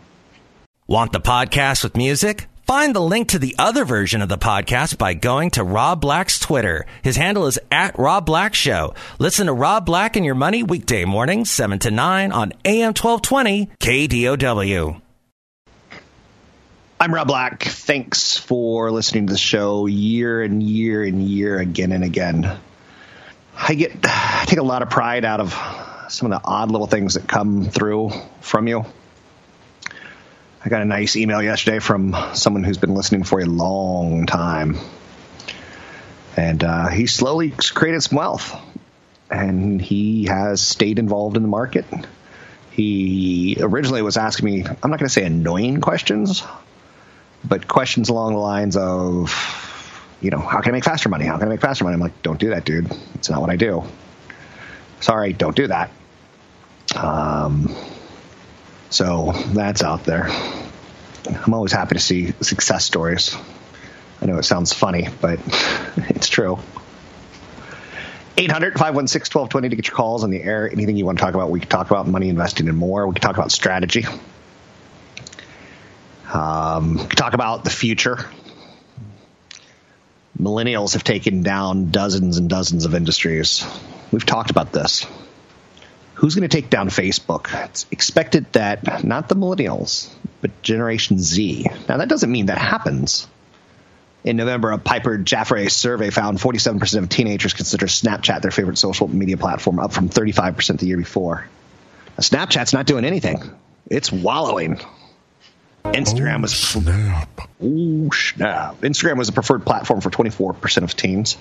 Want 0.88 1.14
the 1.14 1.22
podcast 1.22 1.84
with 1.84 1.96
music? 1.96 2.48
Find 2.72 2.96
the 2.96 3.02
link 3.02 3.28
to 3.28 3.38
the 3.38 3.54
other 3.60 3.84
version 3.84 4.22
of 4.22 4.30
the 4.30 4.38
podcast 4.38 4.98
by 4.98 5.14
going 5.14 5.50
to 5.52 5.62
Rob 5.62 6.00
Black's 6.00 6.40
Twitter. 6.40 6.86
His 7.02 7.18
handle 7.18 7.46
is 7.46 7.60
at 7.70 8.00
Rob 8.00 8.26
Black 8.26 8.56
Show. 8.56 8.94
Listen 9.20 9.48
to 9.48 9.54
Rob 9.54 9.86
Black 9.86 10.16
and 10.16 10.26
Your 10.26 10.36
Money 10.36 10.64
weekday 10.64 11.04
mornings, 11.04 11.52
7 11.52 11.80
to 11.80 11.92
9 11.92 12.32
on 12.32 12.54
AM 12.64 12.94
1220 12.94 13.72
KDOW. 13.78 15.02
I'm 16.98 17.14
Rob 17.14 17.28
Black. 17.28 17.62
Thanks 17.62 18.38
for 18.38 18.90
listening 18.90 19.28
to 19.28 19.34
the 19.34 19.38
show 19.38 19.86
year 19.88 20.42
and 20.42 20.64
year 20.64 21.04
and 21.04 21.22
year 21.22 21.60
again 21.60 21.92
and 21.92 22.06
again. 22.06 22.58
I 23.54 23.74
get 23.74 23.98
I 24.06 24.46
take 24.48 24.60
a 24.60 24.64
lot 24.64 24.82
of 24.82 24.90
pride 24.90 25.26
out 25.26 25.42
of 25.42 25.52
some 26.08 26.32
of 26.32 26.42
the 26.42 26.48
odd 26.48 26.72
little 26.72 26.88
things 26.88 27.16
that 27.16 27.28
come 27.28 27.66
through 27.66 28.12
from 28.40 28.70
you. 28.70 28.86
I 30.64 30.70
got 30.70 30.84
a 30.84 30.86
nice 30.86 31.16
email 31.16 31.42
yesterday 31.42 31.80
from 31.80 32.16
someone 32.34 32.64
who's 32.64 32.78
been 32.78 32.94
listening 32.94 33.24
for 33.24 33.40
a 33.40 33.46
long 33.46 34.28
time. 34.28 34.78
And 36.38 36.64
uh, 36.64 36.88
he 36.90 37.08
slowly 37.08 37.50
created 37.52 38.02
some 38.04 38.18
wealth. 38.18 38.56
And 39.32 39.82
he 39.82 40.26
has 40.26 40.62
stayed 40.62 41.00
involved 41.00 41.36
in 41.36 41.42
the 41.42 41.50
market. 41.50 41.86
He 42.70 43.58
originally 43.60 44.04
was 44.04 44.18
asking 44.18 44.46
me, 44.46 44.64
I'm 44.64 44.92
not 44.92 45.00
going 45.00 45.08
to 45.08 45.10
say 45.10 45.24
annoying 45.24 45.82
questions, 45.82 46.44
but 47.44 47.68
questions 47.68 48.10
along 48.10 48.34
the 48.34 48.40
lines 48.40 48.78
of, 48.78 49.34
you 50.22 50.30
know, 50.30 50.40
how 50.40 50.62
can 50.62 50.74
I 50.74 50.74
make 50.74 50.84
faster 50.84 51.10
money? 51.10 51.26
How 51.26 51.38
can 51.38 51.48
I 51.48 51.52
make 51.52 51.62
faster 51.62 51.86
money? 51.86 51.96
I'm 51.96 52.00
like, 52.02 52.22
don't 52.22 52.40
do 52.40 52.52
that, 52.52 52.66
dude. 52.66 52.92
It's 53.16 53.32
not 53.32 53.42
what 53.42 53.50
I 53.50 53.56
do. 53.56 53.84
Sorry, 55.00 55.34
don't 55.34 55.56
do 55.56 55.68
that. 55.68 55.90
Um, 56.96 57.76
So 58.92 59.32
that's 59.32 59.84
out 59.84 60.04
there. 60.04 60.28
I'm 60.28 61.54
always 61.54 61.72
happy 61.72 61.96
to 61.96 62.02
see 62.02 62.34
success 62.42 62.84
stories. 62.84 63.36
I 64.22 64.26
know 64.26 64.38
it 64.38 64.44
sounds 64.44 64.74
funny, 64.74 65.08
but 65.22 65.40
it's 66.10 66.28
true. 66.28 66.60
800 68.38 68.74
516 68.74 69.40
1220 69.40 69.70
to 69.70 69.76
get 69.78 69.88
your 69.88 69.96
calls 69.96 70.26
on 70.26 70.30
the 70.30 70.44
air. 70.44 70.70
Anything 70.70 70.98
you 70.98 71.06
want 71.06 71.18
to 71.20 71.24
talk 71.24 71.34
about, 71.34 71.50
we 71.50 71.62
can 71.62 71.70
talk 71.70 71.90
about 71.90 72.08
money 72.08 72.28
investing 72.28 72.68
and 72.68 72.78
more. 72.78 73.08
We 73.08 73.14
can 73.14 73.22
talk 73.22 73.38
about 73.38 73.52
strategy. 73.52 74.06
Um, 76.34 76.98
talk 77.16 77.34
about 77.34 77.64
the 77.64 77.70
future. 77.70 78.30
Millennials 80.38 80.94
have 80.94 81.04
taken 81.04 81.44
down 81.44 81.92
dozens 81.92 82.38
and 82.38 82.50
dozens 82.50 82.86
of 82.86 82.94
industries. 82.94 83.66
We've 84.12 84.26
talked 84.26 84.50
about 84.50 84.74
this. 84.74 85.06
Who's 86.22 86.36
going 86.36 86.48
to 86.48 86.56
take 86.56 86.70
down 86.70 86.90
Facebook? 86.90 87.48
It's 87.66 87.88
expected 87.90 88.46
that 88.54 89.04
not 89.04 89.28
the 89.28 89.36
millennials, 89.36 90.08
but 90.40 90.62
Generation 90.62 91.18
Z. 91.18 91.66
Now, 91.90 91.98
that 91.98 92.10
doesn't 92.10 92.32
mean 92.32 92.46
that 92.46 92.60
happens. 92.60 93.28
In 94.24 94.38
November, 94.38 94.70
a 94.70 94.78
Piper 94.78 95.18
Jaffray 95.18 95.72
survey 95.72 96.12
found 96.12 96.38
47% 96.38 97.00
of 97.00 97.10
teenagers 97.10 97.54
consider 97.54 97.88
Snapchat 97.88 98.44
their 98.44 98.52
favorite 98.52 98.78
social 98.78 99.08
media 99.08 99.36
platform, 99.36 99.80
up 99.80 99.94
from 99.94 100.10
35% 100.10 100.78
the 100.78 100.86
year 100.86 100.98
before. 100.98 101.48
Now, 102.10 102.22
Snapchat's 102.22 102.72
not 102.72 102.86
doing 102.86 103.04
anything, 103.04 103.42
it's 103.90 104.12
wallowing. 104.12 104.80
Instagram 105.86 106.38
oh, 106.38 106.42
was 106.42 106.54
snap. 106.56 107.42
Oh 107.64 108.12
snap! 108.12 108.82
Instagram 108.82 109.18
was 109.18 109.30
a 109.30 109.32
preferred 109.32 109.66
platform 109.66 110.02
for 110.02 110.12
24% 110.12 110.84
of 110.84 110.96
teens. 110.96 111.36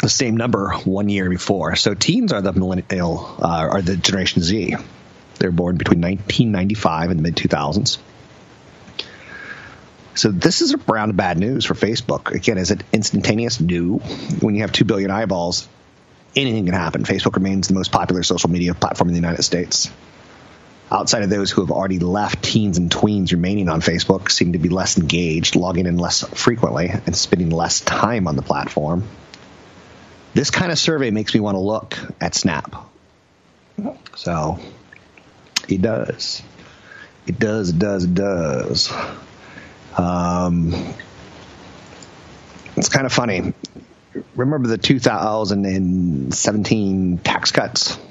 The 0.00 0.08
same 0.08 0.36
number 0.36 0.72
one 0.84 1.08
year 1.08 1.28
before. 1.28 1.76
So 1.76 1.94
teens 1.94 2.32
are 2.32 2.42
the 2.42 2.52
millennial, 2.52 3.36
uh, 3.40 3.68
are 3.70 3.82
the 3.82 3.96
Generation 3.96 4.42
Z. 4.42 4.76
They're 5.38 5.50
born 5.50 5.76
between 5.76 6.00
1995 6.00 7.10
and 7.10 7.18
the 7.18 7.22
mid 7.22 7.36
2000s. 7.36 7.98
So 10.14 10.30
this 10.30 10.60
is 10.60 10.74
around 10.88 11.16
bad 11.16 11.38
news 11.38 11.64
for 11.64 11.74
Facebook. 11.74 12.32
Again, 12.32 12.56
is 12.58 12.70
it 12.70 12.84
instantaneous? 12.92 13.60
No. 13.60 13.98
When 14.40 14.54
you 14.54 14.60
have 14.60 14.70
two 14.70 14.84
billion 14.84 15.10
eyeballs, 15.10 15.68
anything 16.36 16.66
can 16.66 16.74
happen. 16.74 17.04
Facebook 17.04 17.34
remains 17.34 17.68
the 17.68 17.74
most 17.74 17.90
popular 17.90 18.22
social 18.22 18.50
media 18.50 18.74
platform 18.74 19.08
in 19.08 19.14
the 19.14 19.20
United 19.20 19.42
States. 19.42 19.90
Outside 20.90 21.22
of 21.22 21.30
those 21.30 21.50
who 21.50 21.62
have 21.62 21.72
already 21.72 21.98
left, 21.98 22.44
teens 22.44 22.78
and 22.78 22.90
tweens 22.90 23.32
remaining 23.32 23.68
on 23.68 23.80
Facebook 23.80 24.30
seem 24.30 24.52
to 24.52 24.58
be 24.58 24.68
less 24.68 24.96
engaged, 24.98 25.56
logging 25.56 25.86
in 25.86 25.96
less 25.96 26.22
frequently, 26.22 26.88
and 26.88 27.16
spending 27.16 27.50
less 27.50 27.80
time 27.80 28.28
on 28.28 28.36
the 28.36 28.42
platform. 28.42 29.02
This 30.34 30.50
kind 30.50 30.72
of 30.72 30.78
survey 30.78 31.10
makes 31.10 31.32
me 31.32 31.40
want 31.40 31.54
to 31.54 31.60
look 31.60 31.96
at 32.20 32.34
Snap. 32.34 32.74
So 34.16 34.58
it 35.68 35.80
does. 35.80 36.42
It 37.26 37.38
does, 37.38 37.70
it 37.70 37.78
does, 37.78 38.04
it 38.04 38.14
does. 38.14 38.92
Um, 39.96 40.74
it's 42.76 42.88
kind 42.88 43.06
of 43.06 43.12
funny. 43.12 43.54
Remember 44.34 44.66
the 44.68 44.78
2017 44.78 47.18
tax 47.18 47.52
cuts? 47.52 47.96
I'm 47.96 48.02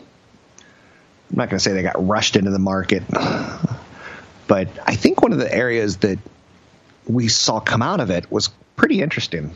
not 1.38 1.50
going 1.50 1.58
to 1.58 1.64
say 1.64 1.74
they 1.74 1.84
got 1.84 2.08
rushed 2.08 2.38
into 2.38 2.52
the 2.52 2.60
market, 2.60 3.04
but 4.48 4.70
I 4.86 4.96
think 4.96 5.22
one 5.22 5.34
of 5.34 5.40
the 5.40 5.54
areas 5.54 5.98
that 5.98 6.20
we 7.06 7.28
saw 7.28 7.60
come 7.60 7.82
out 7.82 8.00
of 8.00 8.12
it 8.12 8.32
was 8.32 8.48
pretty 8.76 9.02
interesting. 9.02 9.54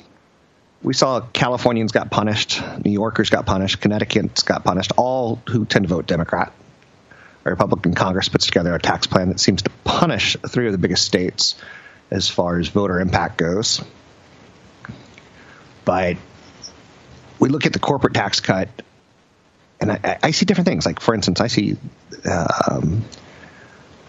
We 0.84 0.93
saw 0.93 1.22
Californians 1.22 1.91
got 1.91 2.12
punished, 2.12 2.62
New 2.86 2.91
Yorkers 2.91 3.29
got 3.29 3.46
punished, 3.46 3.81
Connecticut's 3.81 4.43
got 4.43 4.63
punished, 4.63 4.91
all 4.96 5.41
who 5.50 5.65
tend 5.65 5.88
to 5.88 5.89
vote 5.89 6.05
Democrat. 6.05 6.53
A 7.46 7.50
Republican 7.50 7.93
Congress 7.93 8.29
puts 8.29 8.46
together 8.46 8.75
a 8.75 8.79
tax 8.79 9.07
plan 9.07 9.29
that 9.29 9.39
seems 9.39 9.63
to 9.63 9.69
punish 9.84 10.38
three 10.48 10.67
of 10.67 10.72
the 10.72 10.77
biggest 10.77 11.05
states 11.05 11.55
as 12.12 12.29
far 12.29 12.60
as 12.60 12.67
voter 12.67 13.00
impact 13.00 13.38
goes. 13.38 13.81
But 15.84 16.17
we 17.39 17.50
look 17.50 17.65
at 17.65 17.74
the 17.74 17.79
corporate 17.79 18.13
tax 18.13 18.39
cut, 18.39 18.69
and 19.79 19.91
I, 19.91 20.19
I 20.24 20.31
see 20.31 20.46
different 20.46 20.67
things. 20.67 20.86
Like, 20.86 21.00
for 21.00 21.15
instance, 21.15 21.41
I 21.41 21.48
see 21.48 21.77
um, 22.29 23.05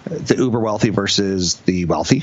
the 0.06 0.36
uber 0.36 0.60
wealthy 0.60 0.90
versus 0.90 1.54
the 1.56 1.84
wealthy, 1.86 2.22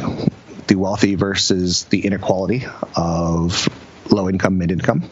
the 0.67 0.75
wealthy 0.75 1.15
versus 1.15 1.85
the 1.85 2.05
inequality 2.05 2.65
of 2.95 3.69
low 4.12 4.29
income, 4.29 4.57
mid 4.57 4.71
income. 4.71 5.09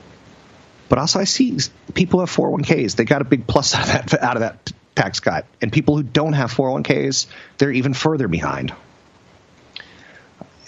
But 0.89 1.00
also, 1.00 1.19
I 1.19 1.23
see 1.23 1.57
people 1.93 2.19
have 2.19 2.29
401ks. 2.29 2.95
They 2.95 3.05
got 3.05 3.21
a 3.21 3.25
big 3.25 3.47
plus 3.47 3.73
out 3.75 3.89
of 3.89 4.12
that 4.12 4.21
out 4.21 4.35
of 4.35 4.41
that 4.41 4.71
tax 4.95 5.19
cut, 5.19 5.45
and 5.62 5.71
people 5.71 5.97
who 5.97 6.03
don't 6.03 6.33
have 6.33 6.53
401ks, 6.53 7.27
they're 7.57 7.71
even 7.71 7.93
further 7.93 8.27
behind. 8.27 8.73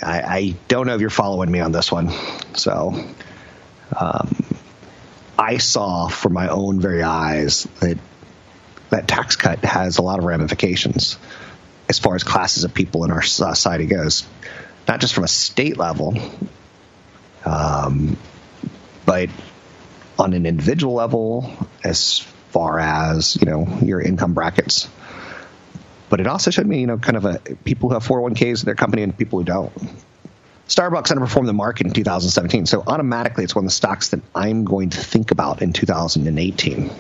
I, 0.01 0.21
I 0.21 0.55
don't 0.67 0.87
know 0.87 0.95
if 0.95 1.01
you're 1.01 1.09
following 1.09 1.49
me 1.49 1.59
on 1.59 1.71
this 1.71 1.91
one. 1.91 2.11
So, 2.55 3.05
um, 3.97 4.45
I 5.37 5.57
saw 5.57 6.07
for 6.07 6.29
my 6.29 6.47
own 6.47 6.79
very 6.79 7.03
eyes 7.03 7.63
that 7.81 7.97
that 8.89 9.07
tax 9.07 9.35
cut 9.35 9.63
has 9.63 9.97
a 9.97 10.01
lot 10.01 10.19
of 10.19 10.25
ramifications 10.25 11.17
as 11.89 11.99
far 11.99 12.15
as 12.15 12.23
classes 12.23 12.63
of 12.63 12.73
people 12.73 13.03
in 13.03 13.11
our 13.11 13.21
society 13.21 13.85
goes, 13.85 14.25
not 14.87 14.99
just 14.99 15.13
from 15.13 15.23
a 15.23 15.27
state 15.27 15.77
level, 15.77 16.17
um, 17.45 18.17
but 19.05 19.29
on 20.17 20.33
an 20.33 20.45
individual 20.45 20.93
level, 20.93 21.51
as 21.83 22.19
far 22.49 22.79
as 22.79 23.35
you 23.35 23.45
know 23.45 23.79
your 23.81 24.01
income 24.01 24.33
brackets. 24.33 24.89
But 26.09 26.21
it 26.21 26.27
also 26.27 26.51
showed 26.51 26.67
me, 26.67 26.79
you 26.81 26.87
know, 26.87 26.97
kind 26.97 27.17
of 27.17 27.25
a 27.25 27.39
people 27.63 27.89
who 27.89 27.95
have 27.95 28.05
401ks 28.05 28.61
in 28.61 28.65
their 28.65 28.75
company 28.75 29.01
and 29.01 29.17
people 29.17 29.39
who 29.39 29.45
don't. 29.45 29.73
Starbucks 30.67 31.11
underperformed 31.11 31.45
the 31.45 31.53
market 31.53 31.85
in 31.85 31.93
2017, 31.93 32.65
so 32.65 32.83
automatically 32.85 33.43
it's 33.43 33.55
one 33.55 33.65
of 33.65 33.69
the 33.69 33.75
stocks 33.75 34.09
that 34.09 34.21
I'm 34.33 34.65
going 34.65 34.89
to 34.91 34.97
think 34.97 35.31
about 35.31 35.61
in 35.61 35.73
2018. 35.73 36.91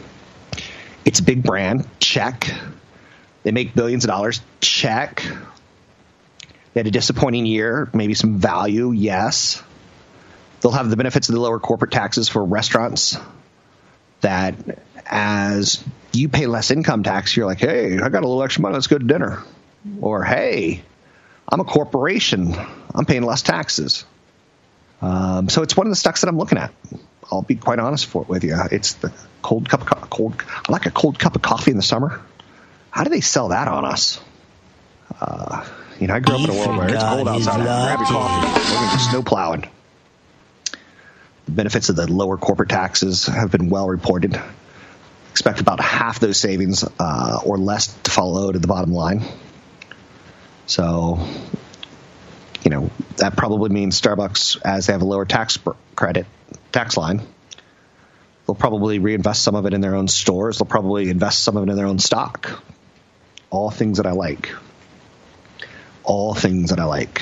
It's 1.03 1.19
a 1.19 1.23
big 1.23 1.43
brand, 1.43 1.87
check. 1.99 2.51
They 3.43 3.51
make 3.51 3.73
billions 3.73 4.05
of 4.05 4.09
dollars, 4.09 4.41
check. 4.59 5.23
They 6.73 6.79
had 6.79 6.87
a 6.87 6.91
disappointing 6.91 7.45
year, 7.45 7.89
maybe 7.93 8.13
some 8.13 8.37
value, 8.37 8.91
yes. 8.91 9.63
They'll 10.65 10.71
have 10.71 10.89
the 10.89 10.97
benefits 10.97 11.29
of 11.29 11.35
the 11.35 11.41
lower 11.41 11.59
corporate 11.59 11.91
taxes 11.91 12.27
for 12.27 12.43
restaurants 12.43 13.19
that 14.21 14.55
as 15.05 15.83
you 16.11 16.27
pay 16.27 16.47
less 16.47 16.71
income 16.71 17.03
tax, 17.03 17.37
you're 17.37 17.45
like, 17.45 17.59
hey, 17.59 17.99
I 17.99 18.09
got 18.09 18.23
a 18.23 18.27
little 18.27 18.41
extra 18.41 18.63
money, 18.63 18.73
let's 18.73 18.87
go 18.87 18.97
to 18.97 19.05
dinner. 19.05 19.43
Or, 20.01 20.23
hey, 20.23 20.81
I'm 21.47 21.59
a 21.59 21.65
corporation, 21.65 22.55
I'm 22.95 23.05
paying 23.05 23.21
less 23.21 23.43
taxes. 23.43 24.05
Um, 25.03 25.49
so 25.49 25.61
it's 25.61 25.77
one 25.77 25.85
of 25.85 25.91
the 25.91 25.97
stocks 25.97 26.21
that 26.21 26.29
I'm 26.29 26.37
looking 26.39 26.57
at. 26.57 26.73
I'll 27.31 27.43
be 27.43 27.57
quite 27.57 27.77
honest 27.77 28.07
for, 28.07 28.23
it 28.23 28.27
with 28.27 28.43
you. 28.43 28.57
It's 28.71 28.93
the 28.93 29.13
cold 29.43 29.69
cup 29.69 29.81
of 29.81 29.87
co- 29.87 30.07
cold. 30.07 30.43
I 30.67 30.71
like 30.71 30.87
a 30.87 30.91
cold 30.91 31.19
cup 31.19 31.35
of 31.35 31.43
coffee 31.43 31.69
in 31.69 31.77
the 31.77 31.83
summer. 31.83 32.19
How 32.89 33.03
do 33.03 33.11
they 33.11 33.21
sell 33.21 33.49
that 33.49 33.67
on 33.67 33.85
us? 33.85 34.19
Uh, 35.21 35.63
you 35.99 36.07
know, 36.07 36.15
I 36.15 36.21
grew 36.21 36.33
up 36.33 36.41
in 36.41 36.49
a 36.49 36.53
world 36.53 36.75
where 36.75 36.89
it's 36.89 37.03
cold 37.03 37.27
outside. 37.27 37.61
Grab 37.61 37.99
your 37.99 38.07
coffee. 38.07 38.71
We're 38.73 38.79
going 38.79 38.89
to 38.89 38.99
snow 38.99 39.21
plowing. 39.21 39.69
The 41.45 41.51
benefits 41.51 41.89
of 41.89 41.95
the 41.95 42.11
lower 42.11 42.37
corporate 42.37 42.69
taxes 42.69 43.27
have 43.27 43.51
been 43.51 43.69
well 43.69 43.87
reported. 43.87 44.39
Expect 45.31 45.59
about 45.59 45.79
half 45.79 46.19
those 46.19 46.39
savings 46.39 46.83
uh, 46.99 47.39
or 47.43 47.57
less 47.57 47.87
to 48.03 48.11
follow 48.11 48.51
to 48.51 48.57
the 48.57 48.67
bottom 48.67 48.91
line. 48.91 49.21
So, 50.65 51.19
you 52.63 52.71
know, 52.71 52.89
that 53.17 53.35
probably 53.35 53.69
means 53.69 53.99
Starbucks, 53.99 54.59
as 54.63 54.87
they 54.87 54.93
have 54.93 55.03
a 55.03 55.05
lower 55.05 55.25
tax 55.25 55.59
credit, 55.95 56.25
tax 56.71 56.97
line, 56.97 57.21
they'll 58.47 58.55
probably 58.55 58.97
reinvest 58.97 59.43
some 59.43 59.55
of 59.55 59.65
it 59.67 59.73
in 59.73 59.81
their 59.81 59.95
own 59.95 60.07
stores. 60.07 60.57
They'll 60.57 60.65
probably 60.65 61.09
invest 61.09 61.43
some 61.43 61.57
of 61.57 61.67
it 61.67 61.69
in 61.69 61.75
their 61.75 61.85
own 61.85 61.99
stock. 61.99 62.63
All 63.51 63.69
things 63.69 63.97
that 63.97 64.07
I 64.07 64.11
like. 64.11 64.51
All 66.03 66.33
things 66.33 66.71
that 66.71 66.79
I 66.79 66.85
like. 66.85 67.21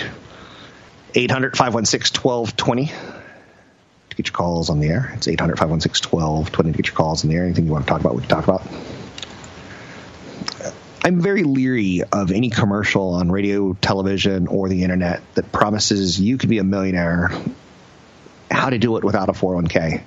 800 1.16 1.58
516 1.58 2.22
1220 2.22 3.13
to 4.14 4.22
get 4.22 4.30
your 4.30 4.36
calls 4.36 4.70
on 4.70 4.80
the 4.80 4.88
air. 4.88 5.12
It's 5.16 5.28
800 5.28 5.58
516 5.58 6.10
1220 6.10 6.72
to 6.72 6.78
get 6.78 6.88
your 6.88 6.96
calls 6.96 7.24
on 7.24 7.30
the 7.30 7.36
air. 7.36 7.46
Anything 7.46 7.66
you 7.66 7.72
want 7.72 7.86
to 7.86 7.90
talk 7.90 8.00
about, 8.00 8.16
we 8.16 8.22
can 8.22 8.30
talk 8.30 8.44
about. 8.44 8.66
I'm 11.06 11.20
very 11.20 11.44
leery 11.44 12.04
of 12.04 12.32
any 12.32 12.50
commercial 12.50 13.16
on 13.16 13.30
radio, 13.30 13.74
television, 13.74 14.48
or 14.48 14.70
the 14.70 14.84
internet 14.84 15.22
that 15.36 15.52
promises 15.52 16.20
you 16.20 16.38
could 16.38 16.50
be 16.50 16.60
a 16.60 16.64
millionaire, 16.64 17.30
how 18.50 18.70
to 18.70 18.78
do 18.78 18.96
it 18.96 19.04
without 19.04 19.28
a 19.28 19.34
401k. 19.34 20.02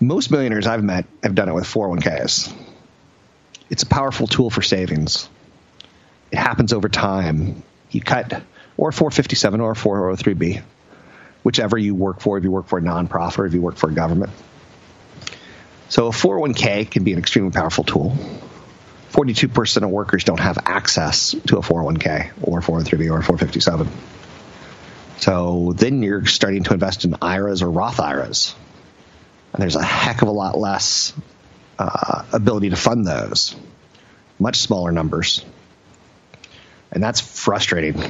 Most 0.00 0.30
millionaires 0.30 0.66
I've 0.66 0.84
met 0.84 1.06
have 1.22 1.34
done 1.34 1.48
it 1.48 1.54
with 1.54 1.64
401ks. 1.64 2.52
It's 3.70 3.82
a 3.82 3.86
powerful 3.86 4.26
tool 4.26 4.50
for 4.50 4.60
savings. 4.60 5.28
It 6.30 6.36
happens 6.36 6.74
over 6.74 6.90
time. 6.90 7.62
You 7.90 8.02
cut 8.02 8.42
or 8.76 8.92
457 8.92 9.60
or 9.60 9.74
403b, 9.74 10.62
whichever 11.44 11.78
you 11.78 11.94
work 11.94 12.20
for, 12.20 12.36
if 12.36 12.42
you 12.42 12.50
work 12.50 12.66
for 12.66 12.80
a 12.80 12.82
nonprofit 12.82 13.38
or 13.38 13.46
if 13.46 13.54
you 13.54 13.62
work 13.62 13.76
for 13.76 13.88
a 13.88 13.94
government. 13.94 14.32
So 15.88 16.08
a 16.08 16.10
401k 16.10 16.90
can 16.90 17.04
be 17.04 17.12
an 17.12 17.20
extremely 17.20 17.52
powerful 17.52 17.84
tool 17.84 18.16
42% 19.14 19.84
of 19.84 19.90
workers 19.90 20.24
don't 20.24 20.40
have 20.40 20.58
access 20.66 21.30
to 21.46 21.58
a 21.58 21.60
401k 21.60 22.32
or 22.42 22.60
403b 22.60 23.12
or 23.12 23.22
457. 23.22 23.88
So 25.18 25.72
then 25.72 26.02
you're 26.02 26.26
starting 26.26 26.64
to 26.64 26.74
invest 26.74 27.04
in 27.04 27.14
IRAs 27.22 27.62
or 27.62 27.70
Roth 27.70 28.00
IRAs. 28.00 28.56
And 29.52 29.62
there's 29.62 29.76
a 29.76 29.84
heck 29.84 30.22
of 30.22 30.26
a 30.26 30.32
lot 30.32 30.58
less 30.58 31.12
uh, 31.78 32.24
ability 32.32 32.70
to 32.70 32.76
fund 32.76 33.06
those, 33.06 33.54
much 34.40 34.56
smaller 34.56 34.90
numbers. 34.90 35.44
And 36.90 37.00
that's 37.00 37.20
frustrating. 37.20 38.02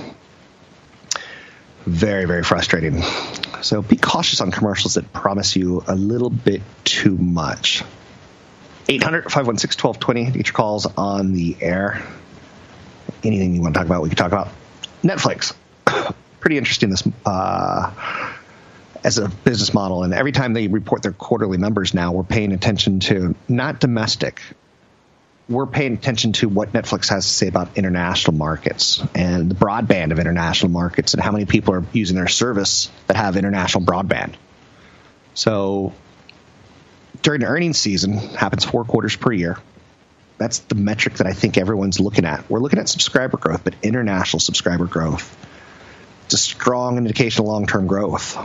Very, 1.87 2.25
very 2.25 2.43
frustrating. 2.43 3.03
So 3.63 3.83
be 3.83 3.97
cautious 3.97 4.41
on 4.41 4.51
commercials 4.51 4.95
that 4.95 5.13
promise 5.13 5.55
you 5.57 5.83
a 5.87 5.95
little 5.95 6.31
bit 6.31 6.63
too 6.85 7.17
much. 7.17 7.83
800 8.89 9.25
516 9.25 9.89
1220. 9.89 10.39
Get 10.39 10.47
your 10.47 10.55
calls 10.55 10.87
on 10.87 11.33
the 11.33 11.57
air. 11.61 12.03
Anything 13.23 13.55
you 13.55 13.63
want 13.63 13.75
to 13.75 13.79
talk 13.79 13.87
about, 13.87 14.03
we 14.03 14.09
can 14.09 14.17
talk 14.17 14.33
about. 14.33 14.49
Netflix. 15.03 15.55
Pretty 16.41 16.59
interesting 16.59 16.91
this 16.91 17.03
uh, 17.25 17.93
as 19.03 19.19
a 19.19 19.29
business 19.29 19.73
model. 19.73 20.03
And 20.03 20.13
every 20.13 20.33
time 20.33 20.53
they 20.53 20.69
report 20.69 21.03
their 21.03 21.13
quarterly 21.13 21.59
numbers 21.59 21.95
now, 21.95 22.13
we're 22.13 22.23
paying 22.23 22.53
attention 22.53 23.01
to 23.01 23.35
not 23.49 23.81
domestic. 23.81 24.43
We're 25.49 25.67
paying 25.67 25.93
attention 25.93 26.33
to 26.35 26.49
what 26.49 26.73
Netflix 26.73 27.11
has 27.11 27.27
to 27.27 27.33
say 27.33 27.49
about 27.49 27.77
international 27.77 28.35
markets 28.35 29.03
and 29.15 29.51
the 29.51 29.55
broadband 29.55 30.11
of 30.11 30.19
international 30.19 30.71
markets 30.71 31.13
and 31.13 31.23
how 31.23 31.33
many 31.33 31.45
people 31.45 31.75
are 31.75 31.85
using 31.93 32.17
their 32.17 32.29
service 32.29 32.91
that 33.09 33.17
have 33.17 33.37
international 33.37 33.85
broadband. 33.85 34.35
So 35.35 35.93
during 37.21 37.41
the 37.41 37.47
earnings 37.47 37.79
season 37.79 38.13
happens 38.15 38.65
four 38.65 38.85
quarters 38.85 39.17
per 39.17 39.33
year. 39.33 39.59
That's 40.39 40.61
the 40.61 40.75
metric 40.75 41.15
that 41.17 41.27
I 41.27 41.33
think 41.33 41.59
everyone's 41.59 42.01
looking 42.01 42.25
at. 42.25 42.49
We're 42.51 42.61
looking 42.61 42.79
at 42.79 42.89
subscriber 42.89 43.37
growth, 43.37 43.65
but 43.65 43.75
international 43.83 44.41
subscriber 44.41 44.87
growth. 44.87 45.37
It's 46.25 46.35
a 46.35 46.39
strong 46.39 46.97
indication 46.97 47.43
of 47.43 47.49
long 47.49 47.67
term 47.67 47.87
growth. 47.87 48.37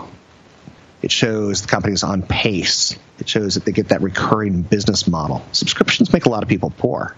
It 1.02 1.12
shows 1.12 1.62
the 1.62 1.68
company's 1.68 2.04
on 2.04 2.24
pace. 2.24 2.98
It 3.20 3.30
shows 3.30 3.56
that 3.56 3.66
they 3.66 3.72
get 3.72 3.90
that 3.90 4.02
recurring 4.02 4.64
business 4.64 5.08
model. 5.08 5.46
Subscriptions 5.54 6.12
make 6.12 6.26
a 6.26 6.30
lot 6.30 6.44
of 6.44 6.50
people 6.50 6.74
poor. 6.78 7.16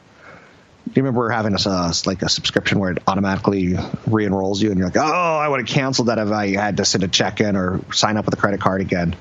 Do 0.85 0.91
you 0.95 1.03
remember 1.03 1.29
having 1.29 1.53
a 1.53 1.69
uh, 1.69 1.93
like 2.05 2.21
a 2.21 2.29
subscription 2.29 2.79
where 2.79 2.91
it 2.91 3.03
automatically 3.07 3.77
re-enrolls 4.07 4.61
you, 4.61 4.71
and 4.71 4.77
you're 4.77 4.87
like, 4.87 4.97
"Oh, 4.97 5.01
I 5.01 5.47
would 5.47 5.59
have 5.61 5.69
canceled 5.69 6.09
that 6.09 6.17
if 6.17 6.29
I 6.31 6.49
had 6.49 6.77
to 6.77 6.85
send 6.85 7.03
a 7.03 7.07
check 7.07 7.39
in 7.39 7.55
or 7.55 7.81
sign 7.93 8.17
up 8.17 8.25
with 8.25 8.33
a 8.33 8.37
credit 8.37 8.59
card 8.59 8.81
again." 8.81 9.15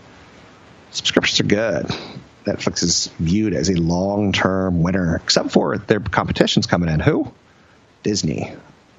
Subscriptions 0.91 1.41
are 1.41 1.45
good. 1.45 1.87
Netflix 2.45 2.83
is 2.83 3.07
viewed 3.19 3.55
as 3.55 3.69
a 3.69 3.75
long 3.75 4.33
term 4.33 4.83
winner, 4.83 5.17
except 5.17 5.53
for 5.53 5.79
their 5.79 6.01
competition's 6.01 6.67
coming 6.67 6.89
in. 6.89 6.99
Who? 7.01 7.31
Disney. 8.03 8.53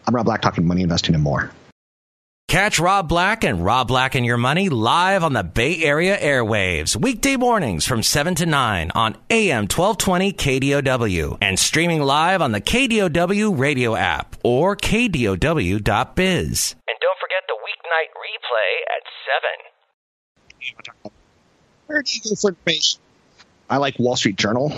I'm 0.08 0.16
Rob 0.16 0.26
Black 0.26 0.42
talking 0.42 0.66
money 0.66 0.84
investing 0.84 1.16
and 1.16 1.24
more. 1.24 1.52
Catch 2.52 2.80
Rob 2.80 3.08
Black 3.08 3.46
and 3.46 3.64
Rob 3.64 3.88
Black 3.88 4.14
and 4.14 4.26
Your 4.26 4.36
Money 4.36 4.68
live 4.68 5.24
on 5.24 5.32
the 5.32 5.42
Bay 5.42 5.82
Area 5.82 6.18
airwaves, 6.18 6.98
weekday 6.98 7.38
mornings 7.38 7.88
from 7.88 8.04
7 8.04 8.36
to 8.36 8.46
9 8.46 8.92
on 8.94 9.16
AM 9.30 9.70
1220 9.70 10.34
KDOW 10.34 11.38
and 11.40 11.58
streaming 11.58 12.02
live 12.02 12.42
on 12.42 12.52
the 12.52 12.60
KDOW 12.60 13.58
radio 13.58 13.96
app 13.96 14.36
or 14.44 14.76
KDOW.biz. 14.76 15.40
And 16.90 16.98
don't 17.00 17.20
forget 17.22 17.44
the 17.48 17.56
weeknight 17.56 18.12
replay 18.20 18.82
at 18.98 19.04
7. 21.00 21.14
Where 21.88 22.02
do 22.02 22.12
you 22.14 22.20
go 22.22 22.36
for 22.36 22.50
information? 22.50 23.00
I 23.70 23.78
like 23.78 23.98
Wall 23.98 24.18
Street 24.18 24.36
Journal. 24.36 24.74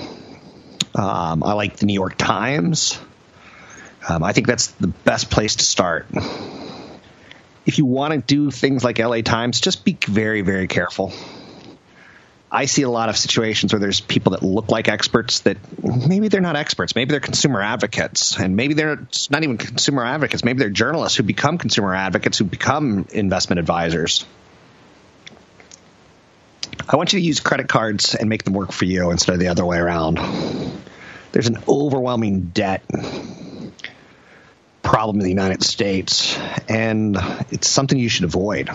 Um, 0.94 1.44
I 1.44 1.54
like 1.54 1.78
the 1.78 1.88
New 1.88 1.96
York 1.96 2.20
Times. 2.20 3.00
Um, 4.08 4.22
I 4.22 4.32
think 4.32 4.46
that's 4.46 4.68
the 4.68 4.90
best 4.90 5.32
place 5.32 5.56
to 5.56 5.66
start. 5.66 6.06
If 7.66 7.78
you 7.78 7.86
want 7.86 8.14
to 8.14 8.20
do 8.20 8.52
things 8.52 8.84
like 8.84 9.00
LA 9.00 9.22
Times, 9.22 9.62
just 9.62 9.86
be 9.86 9.98
very, 10.08 10.42
very 10.42 10.68
careful. 10.68 11.14
I 12.52 12.66
see 12.66 12.84
a 12.84 12.90
lot 12.90 13.10
of 13.10 13.18
situations 13.18 13.74
where 13.74 13.80
there's 13.80 14.00
people 14.00 14.34
that 14.34 14.44
look 14.44 14.70
like 14.70 14.88
experts 14.88 15.40
that 15.42 15.58
maybe 15.82 16.28
they're 16.28 16.40
not 16.40 16.56
experts. 16.56 16.96
Maybe 16.96 17.10
they're 17.10 17.20
consumer 17.20 17.62
advocates, 17.62 18.38
and 18.40 18.56
maybe 18.56 18.76
they're 18.76 19.08
not 19.32 19.44
even 19.44 19.58
consumer 19.58 20.06
advocates. 20.06 20.44
Maybe 20.44 20.60
they're 20.60 20.70
journalists 20.70 21.18
who 21.18 21.24
become 21.24 21.58
consumer 21.58 21.96
advocates, 21.96 22.38
who 22.38 22.46
become 22.46 23.08
investment 23.12 23.60
advisors. 23.60 24.24
I 26.88 26.96
want 26.98 27.14
you 27.14 27.20
to 27.20 27.26
use 27.26 27.40
credit 27.40 27.70
cards 27.70 28.14
and 28.14 28.30
make 28.30 28.44
them 28.44 28.54
work 28.54 28.72
for 28.72 28.86
you 28.86 29.10
instead 29.10 29.34
of 29.34 29.40
the 29.40 29.48
other 29.48 29.66
way 29.66 29.78
around. 29.78 30.20
There's 31.32 31.48
an 31.48 31.58
overwhelming 31.68 32.52
debt 32.54 32.84
problem 34.84 35.18
in 35.18 35.24
the 35.24 35.30
United 35.30 35.64
States, 35.64 36.38
and 36.70 37.18
it's 37.50 37.68
something 37.68 37.98
you 37.98 38.10
should 38.10 38.26
avoid. 38.26 38.70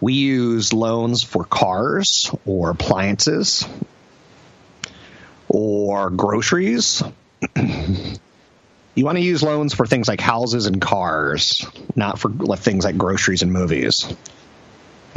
We 0.00 0.14
use 0.14 0.72
loans 0.72 1.22
for 1.22 1.44
cars 1.44 2.34
or 2.46 2.70
appliances 2.70 3.66
or 5.48 6.10
groceries. 6.10 7.02
you 7.56 9.04
want 9.04 9.18
to 9.18 9.24
use 9.24 9.42
loans 9.42 9.74
for 9.74 9.86
things 9.86 10.08
like 10.08 10.20
houses 10.20 10.66
and 10.66 10.80
cars, 10.80 11.66
not 11.94 12.18
for 12.18 12.30
things 12.56 12.84
like 12.84 12.98
groceries 12.98 13.42
and 13.42 13.52
movies 13.52 14.12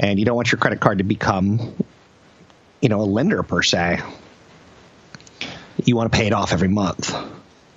and 0.02 0.18
you 0.20 0.26
don't 0.26 0.36
want 0.36 0.52
your 0.52 0.60
credit 0.60 0.80
card 0.80 0.98
to 0.98 1.04
become, 1.04 1.76
you 2.82 2.90
know, 2.90 3.02
a 3.02 3.04
lender 3.04 3.44
per 3.44 3.62
se. 3.62 4.02
You 5.86 5.96
want 5.96 6.12
to 6.12 6.18
pay 6.18 6.28
it 6.28 6.34
off 6.34 6.54
every 6.54 6.68
month. 6.68 7.16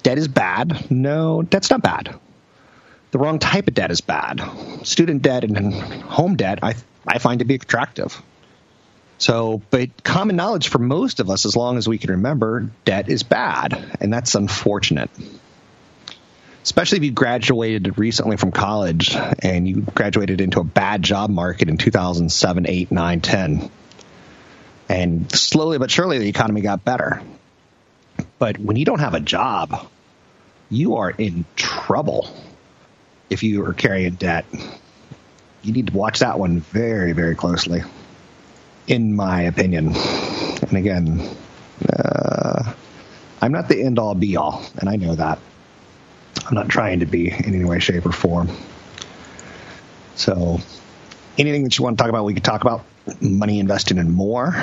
Debt 0.05 0.19
is 0.19 0.29
bad. 0.29 0.91
No, 0.93 1.43
debt's 1.43 1.71
not 1.71 1.83
bad. 1.83 2.15
The 3.11 3.19
wrong 3.19 3.41
type 3.41 3.67
of 3.67 3.75
debt 3.75 3.91
is 3.91 4.01
bad. 4.01 4.41
Student 4.85 5.23
debt 5.23 5.43
and 5.43 5.75
home 5.75 6.37
debt, 6.37 6.61
I 6.63 6.75
I 7.05 7.19
find 7.19 7.41
to 7.41 7.45
be 7.45 7.57
attractive. 7.57 8.23
So, 9.19 9.63
but 9.71 10.05
common 10.05 10.37
knowledge 10.37 10.69
for 10.69 10.79
most 10.79 11.19
of 11.19 11.31
us, 11.31 11.47
as 11.47 11.57
long 11.57 11.77
as 11.77 11.89
we 11.89 11.99
can 11.99 12.11
remember, 12.11 12.71
debt 12.85 13.09
is 13.09 13.25
bad, 13.25 13.99
and 14.01 14.13
that's 14.13 14.37
unfortunate 14.37 15.11
especially 16.65 16.97
if 16.97 17.05
you 17.05 17.13
graduated 17.13 17.99
recently 17.99 18.39
from 18.39 18.51
college 18.51 19.15
and 19.41 19.69
you 19.69 19.83
graduated 19.83 20.41
into 20.41 20.61
a 20.61 20.65
bad 20.65 21.03
job 21.03 21.29
market 21.29 21.69
in 21.69 21.77
2007, 21.77 22.67
8, 22.67 22.91
9, 22.91 23.21
10. 23.21 23.71
And 24.89 25.31
slowly 25.31 25.79
but 25.79 25.91
surely 25.91 26.19
the 26.19 26.29
economy 26.29 26.63
got 26.63 26.83
better. 26.83 27.23
But 28.39 28.59
when 28.59 28.77
you 28.77 28.87
don't 28.87 29.01
have 29.01 29.13
a 29.13 29.21
job, 29.21 29.87
you 30.75 30.97
are 30.97 31.11
in 31.11 31.45
trouble 31.57 32.29
if 33.31 33.43
you 33.43 33.65
are 33.65 33.73
carrying 33.73 34.15
debt. 34.15 34.45
You 35.63 35.73
need 35.73 35.89
to 35.89 35.97
watch 35.97 36.19
that 36.19 36.39
one 36.39 36.61
very, 36.61 37.13
very 37.13 37.35
closely, 37.35 37.83
in 38.87 39.15
my 39.15 39.43
opinion. 39.43 39.93
And 39.95 40.73
again, 40.75 41.37
uh, 41.89 42.75
I'm 43.41 43.53
not 43.53 43.69
the 43.69 43.83
end 43.83 43.99
all 43.99 44.15
be 44.15 44.37
all, 44.37 44.65
and 44.79 44.89
I 44.89 44.97
know 44.97 45.15
that. 45.15 45.39
I'm 46.47 46.55
not 46.55 46.69
trying 46.69 47.01
to 47.01 47.07
be 47.07 47.31
in 47.31 47.55
any 47.55 47.65
way, 47.65 47.79
shape, 47.79 48.05
or 48.05 48.13
form. 48.13 48.51
So, 50.17 50.61
anything 51.39 51.65
that 51.65 51.79
you 51.79 51.85
want 51.85 51.97
to 51.97 52.03
talk 52.03 52.11
about, 52.11 52.25
we 52.25 52.35
could 52.35 52.45
talk 52.45 52.61
about 52.61 52.85
money 53.21 53.59
investing 53.59 53.99
and 53.99 54.13
more. 54.13 54.55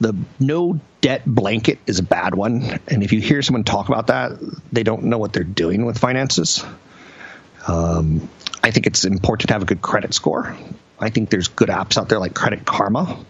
The 0.00 0.14
no 0.40 0.80
debt 1.00 1.22
blanket 1.26 1.78
is 1.86 1.98
a 1.98 2.02
bad 2.02 2.34
one. 2.34 2.80
And 2.88 3.02
if 3.02 3.12
you 3.12 3.20
hear 3.20 3.42
someone 3.42 3.64
talk 3.64 3.88
about 3.88 4.08
that, 4.08 4.32
they 4.72 4.82
don't 4.82 5.04
know 5.04 5.18
what 5.18 5.32
they're 5.32 5.44
doing 5.44 5.84
with 5.84 5.98
finances. 5.98 6.64
Um, 7.66 8.28
I 8.62 8.70
think 8.70 8.86
it's 8.86 9.04
important 9.04 9.48
to 9.48 9.54
have 9.54 9.62
a 9.62 9.66
good 9.66 9.82
credit 9.82 10.14
score. 10.14 10.56
I 10.98 11.10
think 11.10 11.30
there's 11.30 11.48
good 11.48 11.68
apps 11.68 11.98
out 11.98 12.08
there 12.08 12.18
like 12.18 12.34
Credit 12.34 12.64
Karma. 12.64 13.24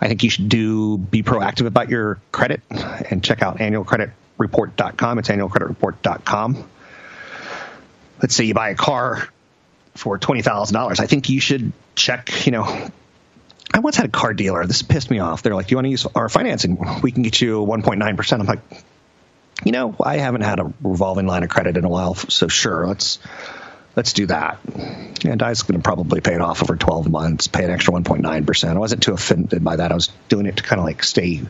I 0.00 0.08
think 0.08 0.22
you 0.22 0.30
should 0.30 0.48
do 0.48 0.96
be 0.96 1.22
proactive 1.22 1.66
about 1.66 1.90
your 1.90 2.20
credit 2.32 2.62
and 2.70 3.22
check 3.22 3.42
out 3.42 3.60
annual 3.60 3.84
credit 3.84 4.10
report.com. 4.38 5.18
It's 5.18 5.28
annualcreditreport.com. 5.28 6.68
Let's 8.22 8.34
say 8.34 8.44
you 8.44 8.54
buy 8.54 8.70
a 8.70 8.74
car 8.74 9.28
for 9.94 10.18
$20,000. 10.18 11.00
I 11.00 11.06
think 11.06 11.28
you 11.28 11.40
should 11.40 11.72
check, 11.94 12.46
you 12.46 12.52
know, 12.52 12.90
I 13.72 13.78
once 13.78 13.96
had 13.96 14.06
a 14.06 14.10
car 14.10 14.34
dealer. 14.34 14.66
This 14.66 14.82
pissed 14.82 15.10
me 15.10 15.20
off. 15.20 15.42
They're 15.42 15.54
like, 15.54 15.68
"Do 15.68 15.72
you 15.72 15.76
want 15.76 15.86
to 15.86 15.90
use 15.90 16.06
our 16.14 16.28
financing? 16.28 16.78
We 17.02 17.12
can 17.12 17.22
get 17.22 17.40
you 17.40 17.60
1.9 17.64 18.16
percent." 18.16 18.40
I'm 18.40 18.46
like, 18.46 18.60
you 19.64 19.72
know, 19.72 19.94
I 20.02 20.16
haven't 20.16 20.42
had 20.42 20.58
a 20.58 20.72
revolving 20.82 21.26
line 21.26 21.42
of 21.42 21.50
credit 21.50 21.76
in 21.76 21.84
a 21.84 21.88
while, 21.88 22.14
so 22.14 22.48
sure, 22.48 22.86
let's 22.86 23.18
let's 23.96 24.12
do 24.12 24.26
that. 24.26 24.58
And 25.24 25.42
I 25.42 25.50
was 25.50 25.62
going 25.62 25.78
to 25.78 25.84
probably 25.84 26.20
pay 26.20 26.34
it 26.34 26.40
off 26.40 26.62
over 26.62 26.76
12 26.76 27.10
months, 27.10 27.46
pay 27.46 27.64
an 27.64 27.70
extra 27.70 27.92
1.9 27.92 28.46
percent. 28.46 28.76
I 28.76 28.78
wasn't 28.80 29.02
too 29.02 29.12
offended 29.12 29.62
by 29.62 29.76
that. 29.76 29.92
I 29.92 29.94
was 29.94 30.08
doing 30.28 30.46
it 30.46 30.56
to 30.56 30.62
kind 30.62 30.80
of 30.80 30.86
like 30.86 31.02
stay 31.02 31.42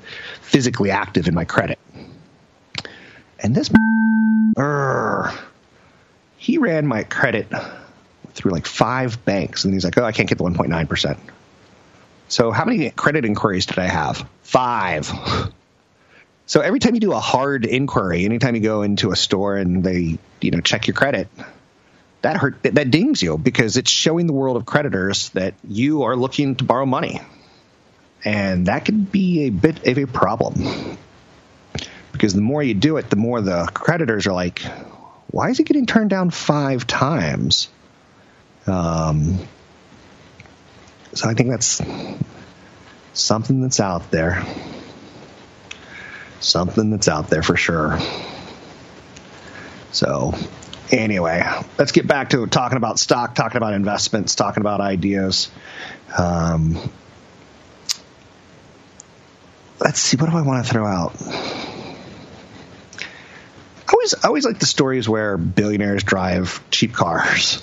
physically 0.43 0.91
active 0.91 1.29
in 1.29 1.35
my 1.35 1.45
credit. 1.45 1.79
And 3.39 3.55
this, 3.55 3.71
uh, 4.57 5.37
he 6.37 6.59
ran 6.59 6.87
my 6.87 7.05
credit 7.05 7.51
through 8.35 8.53
like 8.53 8.67
five 8.67 9.25
banks, 9.25 9.65
and 9.65 9.73
he's 9.73 9.85
like, 9.85 9.97
"Oh, 9.97 10.05
I 10.05 10.13
can't 10.13 10.29
get 10.29 10.39
the 10.39 10.45
1.9 10.45 10.89
percent." 10.89 11.19
So, 12.31 12.53
how 12.53 12.65
many 12.65 12.91
credit 12.91 13.25
inquiries 13.25 13.67
did 13.67 13.81
I 13.81 13.89
have? 13.89 14.27
Five. 14.43 15.13
So 16.47 16.61
every 16.61 16.81
time 16.81 16.95
you 16.95 17.01
do 17.01 17.13
a 17.13 17.21
hard 17.21 17.65
inquiry, 17.65 18.25
anytime 18.25 18.55
you 18.57 18.61
go 18.61 18.83
into 18.83 19.11
a 19.11 19.17
store 19.17 19.57
and 19.57 19.85
they, 19.85 20.19
you 20.41 20.51
know, 20.51 20.61
check 20.61 20.87
your 20.87 20.95
credit, 20.95 21.29
that 22.23 22.37
hurt 22.37 22.63
that 22.63 22.91
dings 22.91 23.23
you 23.23 23.37
because 23.37 23.77
it's 23.77 23.91
showing 23.91 24.27
the 24.27 24.33
world 24.33 24.57
of 24.57 24.67
creditors 24.67 25.31
that 25.31 25.55
you 25.63 26.03
are 26.03 26.17
looking 26.17 26.57
to 26.57 26.65
borrow 26.65 26.87
money. 26.87 27.21
And 28.25 28.67
that 28.67 28.85
can 28.85 29.05
be 29.05 29.47
a 29.47 29.51
bit 29.51 29.87
of 29.87 29.99
a 29.99 30.07
problem. 30.07 30.99
Because 32.13 32.35
the 32.35 32.43
more 32.43 32.63
you 32.63 32.75
do 32.75 32.97
it, 32.97 33.11
the 33.11 33.17
more 33.17 33.41
the 33.41 33.69
creditors 33.73 34.27
are 34.27 34.33
like, 34.33 34.61
why 35.31 35.51
is 35.51 35.59
he 35.59 35.65
getting 35.65 35.87
turned 35.87 36.11
down 36.11 36.31
five 36.31 36.87
times? 36.87 37.69
Um, 38.67 39.39
so 41.13 41.29
I 41.29 41.35
think 41.35 41.51
that's 41.51 41.83
something 43.13 43.61
that's 43.61 43.81
out 43.81 44.11
there. 44.11 44.45
Something 46.41 46.91
that's 46.91 47.09
out 47.09 47.29
there 47.29 47.43
for 47.43 47.57
sure. 47.57 47.99
So, 49.93 50.35
anyway, 50.91 51.43
let's 51.79 51.93
get 51.93 52.07
back 52.07 52.31
to 52.31 52.47
talking 52.47 52.77
about 52.77 52.99
stock, 52.99 53.35
talking 53.35 53.57
about 53.57 53.75
investments, 53.75 54.35
talking 54.35 54.61
about 54.61 54.81
ideas. 54.81 55.51
Um, 56.17 56.79
let's 59.81 59.99
see, 60.01 60.17
what 60.17 60.31
do 60.31 60.37
I 60.37 60.43
want 60.43 60.65
to 60.65 60.73
throw 60.73 60.87
out? 60.87 61.15
I 63.89 63.93
always, 63.93 64.15
I 64.15 64.29
always 64.29 64.45
like 64.45 64.61
the 64.61 64.67
stories 64.67 65.09
where 65.09 65.37
billionaires 65.37 66.05
drive 66.05 66.63
cheap 66.71 66.93
cars. 66.93 67.63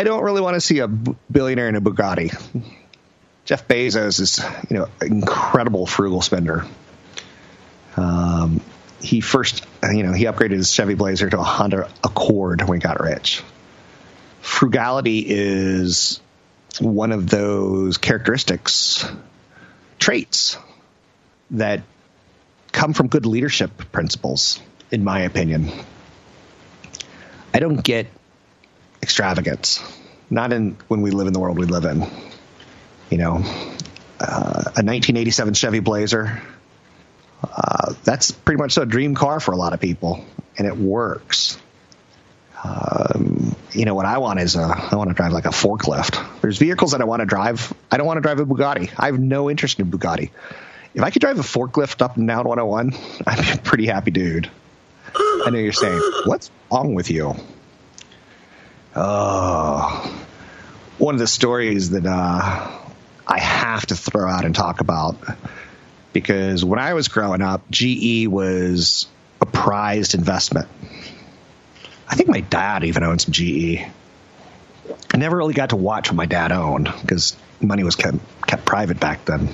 I 0.00 0.02
don't 0.02 0.22
really 0.22 0.40
want 0.40 0.54
to 0.54 0.62
see 0.62 0.78
a 0.78 0.88
billionaire 0.88 1.68
in 1.68 1.76
a 1.76 1.80
Bugatti. 1.82 2.34
Jeff 3.44 3.68
Bezos 3.68 4.18
is, 4.18 4.42
you 4.70 4.78
know, 4.78 4.88
incredible 5.02 5.84
frugal 5.84 6.22
spender. 6.22 6.64
Um, 7.98 8.62
he 9.02 9.20
first, 9.20 9.66
you 9.82 10.02
know, 10.02 10.14
he 10.14 10.24
upgraded 10.24 10.52
his 10.52 10.72
Chevy 10.72 10.94
Blazer 10.94 11.28
to 11.28 11.38
a 11.38 11.42
Honda 11.42 11.90
Accord 12.02 12.66
when 12.66 12.80
he 12.80 12.82
got 12.82 12.98
rich. 12.98 13.42
Frugality 14.40 15.22
is 15.28 16.18
one 16.80 17.12
of 17.12 17.28
those 17.28 17.98
characteristics, 17.98 19.06
traits 19.98 20.56
that 21.50 21.82
come 22.72 22.94
from 22.94 23.08
good 23.08 23.26
leadership 23.26 23.92
principles, 23.92 24.62
in 24.90 25.04
my 25.04 25.20
opinion. 25.20 25.70
I 27.52 27.58
don't 27.58 27.84
get 27.84 28.06
extravagance, 29.02 29.82
not 30.28 30.52
in 30.52 30.76
when 30.88 31.02
we 31.02 31.10
live 31.10 31.26
in 31.26 31.32
the 31.32 31.40
world 31.40 31.58
we 31.58 31.66
live 31.66 31.84
in. 31.84 32.06
You 33.10 33.18
know, 33.18 33.34
uh, 34.20 34.76
a 34.76 34.82
1987 34.82 35.54
Chevy 35.54 35.80
Blazer. 35.80 36.42
Uh, 37.42 37.94
that's 38.04 38.30
pretty 38.30 38.60
much 38.60 38.76
a 38.76 38.84
dream 38.84 39.14
car 39.14 39.40
for 39.40 39.52
a 39.52 39.56
lot 39.56 39.72
of 39.72 39.80
people, 39.80 40.24
and 40.58 40.66
it 40.66 40.76
works. 40.76 41.58
Um, 42.62 43.56
you 43.72 43.86
know 43.86 43.94
what 43.94 44.04
I 44.04 44.18
want 44.18 44.40
is 44.40 44.56
a 44.56 44.60
I 44.60 44.94
want 44.96 45.08
to 45.08 45.14
drive 45.14 45.32
like 45.32 45.46
a 45.46 45.50
forklift. 45.50 46.40
There's 46.42 46.58
vehicles 46.58 46.92
that 46.92 47.00
I 47.00 47.04
want 47.04 47.20
to 47.20 47.26
drive. 47.26 47.72
I 47.90 47.96
don't 47.96 48.06
want 48.06 48.18
to 48.18 48.22
drive 48.22 48.38
a 48.40 48.46
Bugatti. 48.46 48.92
I 48.98 49.06
have 49.06 49.18
no 49.18 49.50
interest 49.50 49.80
in 49.80 49.90
Bugatti. 49.90 50.30
If 50.92 51.02
I 51.02 51.10
could 51.10 51.20
drive 51.20 51.38
a 51.38 51.42
forklift 51.42 52.02
up 52.02 52.16
and 52.16 52.26
down 52.26 52.46
101, 52.46 52.94
I'd 53.26 53.40
be 53.40 53.52
a 53.52 53.56
pretty 53.62 53.86
happy 53.86 54.10
dude. 54.10 54.50
I 55.14 55.50
know 55.50 55.58
you're 55.58 55.72
saying, 55.72 56.00
what's 56.26 56.50
wrong 56.70 56.94
with 56.94 57.10
you? 57.10 57.34
Oh, 59.02 60.26
one 60.98 61.14
of 61.14 61.20
the 61.20 61.26
stories 61.26 61.88
that 61.90 62.04
uh, 62.04 62.70
I 63.26 63.38
have 63.38 63.86
to 63.86 63.96
throw 63.96 64.28
out 64.28 64.44
and 64.44 64.54
talk 64.54 64.82
about 64.82 65.16
because 66.12 66.62
when 66.62 66.78
I 66.78 66.92
was 66.92 67.08
growing 67.08 67.40
up, 67.40 67.62
GE 67.70 68.26
was 68.26 69.06
a 69.40 69.46
prized 69.46 70.14
investment. 70.14 70.68
I 72.06 72.14
think 72.14 72.28
my 72.28 72.40
dad 72.40 72.84
even 72.84 73.02
owned 73.02 73.22
some 73.22 73.32
GE. 73.32 73.78
I 75.14 75.16
never 75.16 75.34
really 75.34 75.54
got 75.54 75.70
to 75.70 75.76
watch 75.76 76.10
what 76.10 76.16
my 76.16 76.26
dad 76.26 76.52
owned 76.52 76.92
because 77.00 77.34
money 77.58 77.84
was 77.84 77.96
kept, 77.96 78.18
kept 78.46 78.66
private 78.66 79.00
back 79.00 79.24
then. 79.24 79.48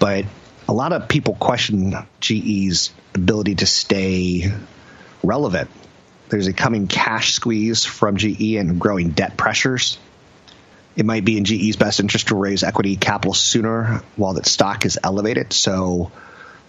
But 0.00 0.24
a 0.68 0.72
lot 0.72 0.92
of 0.92 1.06
people 1.06 1.34
question 1.34 1.94
GE's 2.18 2.90
ability 3.14 3.54
to 3.54 3.66
stay 3.66 4.50
relevant. 5.22 5.70
There's 6.30 6.46
a 6.46 6.52
coming 6.52 6.86
cash 6.86 7.34
squeeze 7.34 7.84
from 7.84 8.16
GE 8.16 8.54
and 8.54 8.80
growing 8.80 9.10
debt 9.10 9.36
pressures 9.36 9.98
it 10.96 11.06
might 11.06 11.24
be 11.24 11.38
in 11.38 11.44
GE's 11.44 11.76
best 11.76 12.00
interest 12.00 12.28
to 12.28 12.36
raise 12.36 12.62
equity 12.62 12.96
capital 12.96 13.32
sooner 13.32 14.02
while 14.16 14.34
that 14.34 14.46
stock 14.46 14.84
is 14.84 14.98
elevated. 15.02 15.52
So 15.52 16.10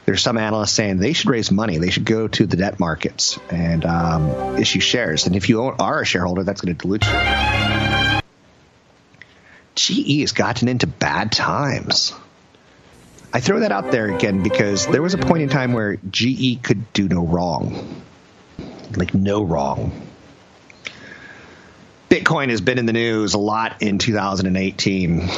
there's 0.05 0.21
some 0.21 0.37
analysts 0.37 0.71
saying 0.73 0.99
they 0.99 1.13
should 1.13 1.29
raise 1.29 1.51
money. 1.51 1.79
They 1.79 1.89
should 1.89 2.05
go 2.05 2.27
to 2.27 2.45
the 2.45 2.57
debt 2.57 2.79
markets 2.79 3.39
and 3.49 3.85
um, 3.85 4.57
issue 4.57 4.79
shares. 4.79 5.25
And 5.25 5.35
if 5.35 5.49
you 5.49 5.61
are 5.61 6.01
a 6.01 6.05
shareholder, 6.05 6.43
that's 6.43 6.61
going 6.61 6.75
to 6.75 6.81
dilute 6.81 7.05
you. 7.05 8.21
GE 9.75 10.21
has 10.21 10.31
gotten 10.33 10.67
into 10.67 10.85
bad 10.85 11.31
times. 11.31 12.13
I 13.33 13.39
throw 13.39 13.61
that 13.61 13.71
out 13.71 13.91
there 13.91 14.13
again 14.13 14.43
because 14.43 14.85
there 14.87 15.01
was 15.01 15.13
a 15.13 15.17
point 15.17 15.43
in 15.43 15.49
time 15.49 15.73
where 15.73 15.95
GE 16.09 16.61
could 16.61 16.91
do 16.93 17.07
no 17.07 17.25
wrong. 17.25 18.03
Like, 18.95 19.13
no 19.13 19.43
wrong. 19.43 20.07
Bitcoin 22.09 22.49
has 22.49 22.59
been 22.59 22.77
in 22.77 22.85
the 22.85 22.93
news 22.93 23.33
a 23.35 23.39
lot 23.39 23.81
in 23.81 23.97
2018. 23.97 25.29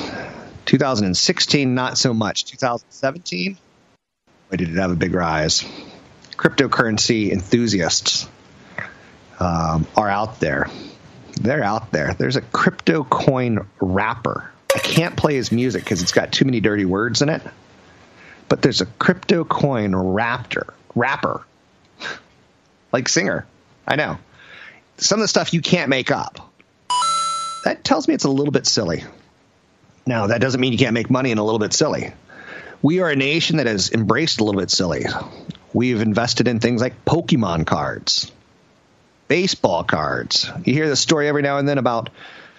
2016, 0.65 1.75
not 1.75 1.97
so 1.97 2.13
much. 2.13 2.45
2017, 2.45 3.57
why 4.49 4.57
did 4.57 4.69
it 4.69 4.77
have 4.77 4.91
a 4.91 4.95
big 4.95 5.13
rise? 5.13 5.63
Cryptocurrency 6.35 7.31
enthusiasts 7.31 8.27
um, 9.39 9.87
are 9.95 10.09
out 10.09 10.39
there. 10.39 10.67
They're 11.39 11.63
out 11.63 11.91
there. 11.91 12.13
There's 12.13 12.35
a 12.35 12.41
crypto 12.41 13.03
coin 13.03 13.67
rapper. 13.79 14.51
I 14.73 14.79
can't 14.79 15.15
play 15.15 15.35
his 15.35 15.51
music 15.51 15.83
because 15.83 16.01
it's 16.01 16.11
got 16.11 16.31
too 16.31 16.45
many 16.45 16.59
dirty 16.59 16.85
words 16.85 17.21
in 17.21 17.29
it. 17.29 17.41
But 18.49 18.61
there's 18.61 18.81
a 18.81 18.85
crypto 18.85 19.43
coin 19.43 19.91
raptor, 19.91 20.73
rapper, 20.95 21.45
like 22.93 23.09
singer. 23.09 23.45
I 23.85 23.97
know. 23.97 24.17
Some 24.97 25.19
of 25.19 25.23
the 25.23 25.27
stuff 25.27 25.53
you 25.53 25.61
can't 25.61 25.89
make 25.89 26.11
up 26.11 26.51
that 27.65 27.83
tells 27.83 28.07
me 28.07 28.13
it's 28.13 28.23
a 28.23 28.29
little 28.29 28.51
bit 28.51 28.65
silly. 28.65 29.03
Now, 30.05 30.27
that 30.27 30.41
doesn't 30.41 30.59
mean 30.59 30.73
you 30.73 30.77
can't 30.77 30.93
make 30.93 31.09
money 31.09 31.31
in 31.31 31.37
a 31.37 31.43
little 31.43 31.59
bit 31.59 31.73
silly. 31.73 32.13
We 32.81 32.99
are 32.99 33.09
a 33.09 33.15
nation 33.15 33.57
that 33.57 33.67
has 33.67 33.91
embraced 33.91 34.41
a 34.41 34.43
little 34.43 34.59
bit 34.59 34.69
silly. 34.69 35.05
We've 35.73 36.01
invested 36.01 36.47
in 36.47 36.59
things 36.59 36.81
like 36.81 37.05
Pokemon 37.05 37.65
cards, 37.65 38.31
baseball 39.27 39.83
cards. 39.83 40.51
You 40.65 40.73
hear 40.73 40.89
the 40.89 40.97
story 40.97 41.27
every 41.27 41.41
now 41.41 41.57
and 41.57 41.67
then 41.67 41.77
about 41.77 42.09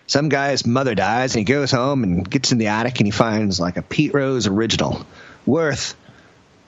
some 0.06 0.30
guy's 0.30 0.66
mother 0.66 0.94
dies 0.94 1.34
and 1.34 1.46
he 1.46 1.52
goes 1.52 1.70
home 1.70 2.02
and 2.02 2.28
gets 2.28 2.52
in 2.52 2.58
the 2.58 2.68
attic 2.68 2.98
and 2.98 3.06
he 3.06 3.10
finds 3.10 3.60
like 3.60 3.76
a 3.76 3.82
Pete 3.82 4.14
Rose 4.14 4.46
original 4.46 5.06
worth 5.46 5.94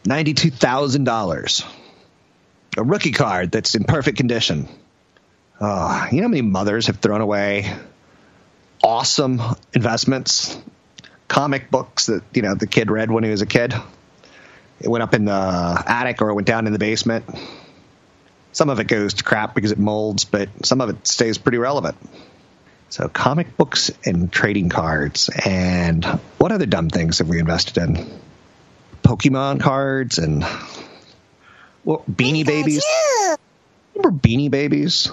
$92,000. 0.05 1.65
A 2.77 2.83
rookie 2.83 3.13
card 3.13 3.51
that's 3.51 3.75
in 3.75 3.85
perfect 3.85 4.19
condition. 4.19 4.69
Oh, 5.61 6.07
you 6.11 6.19
know 6.19 6.25
how 6.25 6.29
many 6.29 6.43
mothers 6.43 6.89
have 6.89 6.99
thrown 6.99 7.21
away 7.23 7.75
awesome 8.83 9.41
investments, 9.73 10.57
comic 11.29 11.71
books 11.71 12.07
that 12.07 12.23
you 12.33 12.43
know 12.43 12.55
the 12.55 12.67
kid 12.67 12.91
read 12.91 13.11
when 13.11 13.25
he 13.25 13.31
was 13.31 13.43
a 13.43 13.47
kid. 13.47 13.75
It 14.81 14.89
went 14.89 15.03
up 15.03 15.15
in 15.15 15.25
the 15.25 15.85
attic 15.87 16.21
or 16.21 16.31
it 16.31 16.35
went 16.35 16.47
down 16.47 16.67
in 16.67 16.73
the 16.73 16.79
basement. 16.79 17.25
Some 18.53 18.71
of 18.71 18.79
it 18.79 18.87
goes 18.87 19.15
to 19.15 19.25
crap 19.25 19.55
because 19.55 19.73
it 19.73 19.79
molds, 19.79 20.25
but 20.25 20.49
some 20.65 20.81
of 20.81 20.91
it 20.91 21.07
stays 21.07 21.39
pretty 21.39 21.59
relevant. 21.59 21.97
So, 22.89 23.09
comic 23.09 23.57
books 23.57 23.91
and 24.05 24.31
trading 24.31 24.69
cards. 24.69 25.29
And 25.45 26.05
what 26.39 26.53
other 26.53 26.67
dumb 26.67 26.89
things 26.89 27.19
have 27.19 27.29
we 27.29 27.39
invested 27.39 27.79
in? 27.79 28.07
Pokemon 29.03 29.61
cards 29.61 30.19
and 30.19 30.45
well, 31.87 32.05
Beanie 32.11 32.45
Babies. 32.45 32.85
Remember 33.95 34.19
Beanie 34.19 34.51
Babies? 34.51 35.11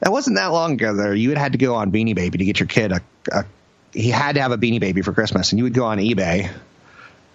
That 0.00 0.12
wasn't 0.12 0.36
that 0.36 0.46
long 0.46 0.74
ago, 0.74 0.94
though. 0.94 1.10
You 1.10 1.30
had 1.30 1.38
had 1.38 1.52
to 1.52 1.58
go 1.58 1.74
on 1.74 1.90
Beanie 1.90 2.14
Baby 2.14 2.38
to 2.38 2.44
get 2.44 2.60
your 2.60 2.68
kid 2.68 2.92
a, 2.92 3.00
a 3.32 3.44
he 3.92 4.08
had 4.10 4.36
to 4.36 4.40
have 4.40 4.52
a 4.52 4.56
Beanie 4.56 4.80
Baby 4.80 5.02
for 5.02 5.12
Christmas, 5.12 5.50
and 5.50 5.58
you 5.58 5.64
would 5.64 5.74
go 5.74 5.84
on 5.84 5.98
eBay, 5.98 6.44
and 6.44 6.52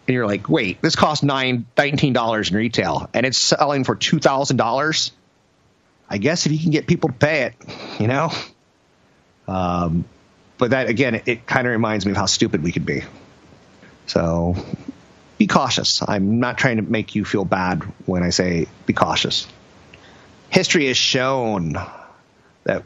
you're 0.08 0.25
like, 0.25 0.49
wait, 0.49 0.82
this 0.82 0.95
costs 0.95 1.23
nine 1.23 1.65
nineteen 1.78 2.13
dollars 2.13 2.49
in 2.49 2.58
retail, 2.58 3.10
and 3.13 3.25
it's 3.25 3.38
selling 3.38 3.84
for 3.84 3.95
two 3.95 4.19
thousand 4.19 4.58
dollars. 4.58 5.12
I 6.10 6.17
guess 6.17 6.45
if 6.45 6.52
you 6.54 6.60
can 6.60 6.71
get 6.71 6.88
people 6.88 7.10
to 7.10 7.15
pay 7.15 7.43
it, 7.43 7.54
you 7.99 8.08
know. 8.08 8.32
Um, 9.47 10.06
but 10.58 10.71
that 10.71 10.88
again, 10.88 11.15
it, 11.15 11.23
it 11.28 11.45
kind 11.45 11.67
of 11.67 11.71
reminds 11.71 12.06
me 12.06 12.12
of 12.12 12.17
how 12.17 12.25
stupid 12.25 12.63
we 12.63 12.71
could 12.71 12.86
be. 12.86 13.04
So 14.08 14.56
be 15.39 15.47
cautious. 15.47 16.04
I'm 16.06 16.39
not 16.39 16.58
trying 16.58 16.78
to 16.78 16.84
make 16.84 17.15
you 17.15 17.25
feel 17.25 17.45
bad 17.45 17.82
when 18.06 18.21
I 18.21 18.30
say 18.30 18.67
be 18.86 18.93
cautious. 18.93 19.47
History 20.49 20.88
has 20.88 20.97
shown 20.97 21.78
that 22.65 22.84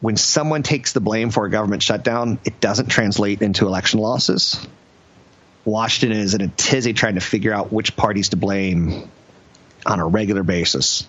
when 0.00 0.16
someone 0.16 0.62
takes 0.62 0.92
the 0.92 1.00
blame 1.00 1.30
for 1.30 1.44
a 1.44 1.50
government 1.50 1.82
shutdown, 1.82 2.38
it 2.44 2.58
doesn't 2.58 2.86
translate 2.88 3.42
into 3.42 3.66
election 3.66 4.00
losses. 4.00 4.66
Washington 5.66 6.18
is 6.18 6.34
in 6.34 6.40
a 6.40 6.48
tizzy 6.48 6.94
trying 6.94 7.14
to 7.16 7.20
figure 7.20 7.52
out 7.52 7.70
which 7.70 7.96
parties 7.96 8.30
to 8.30 8.36
blame 8.36 9.10
on 9.84 10.00
a 10.00 10.06
regular 10.06 10.42
basis. 10.42 11.06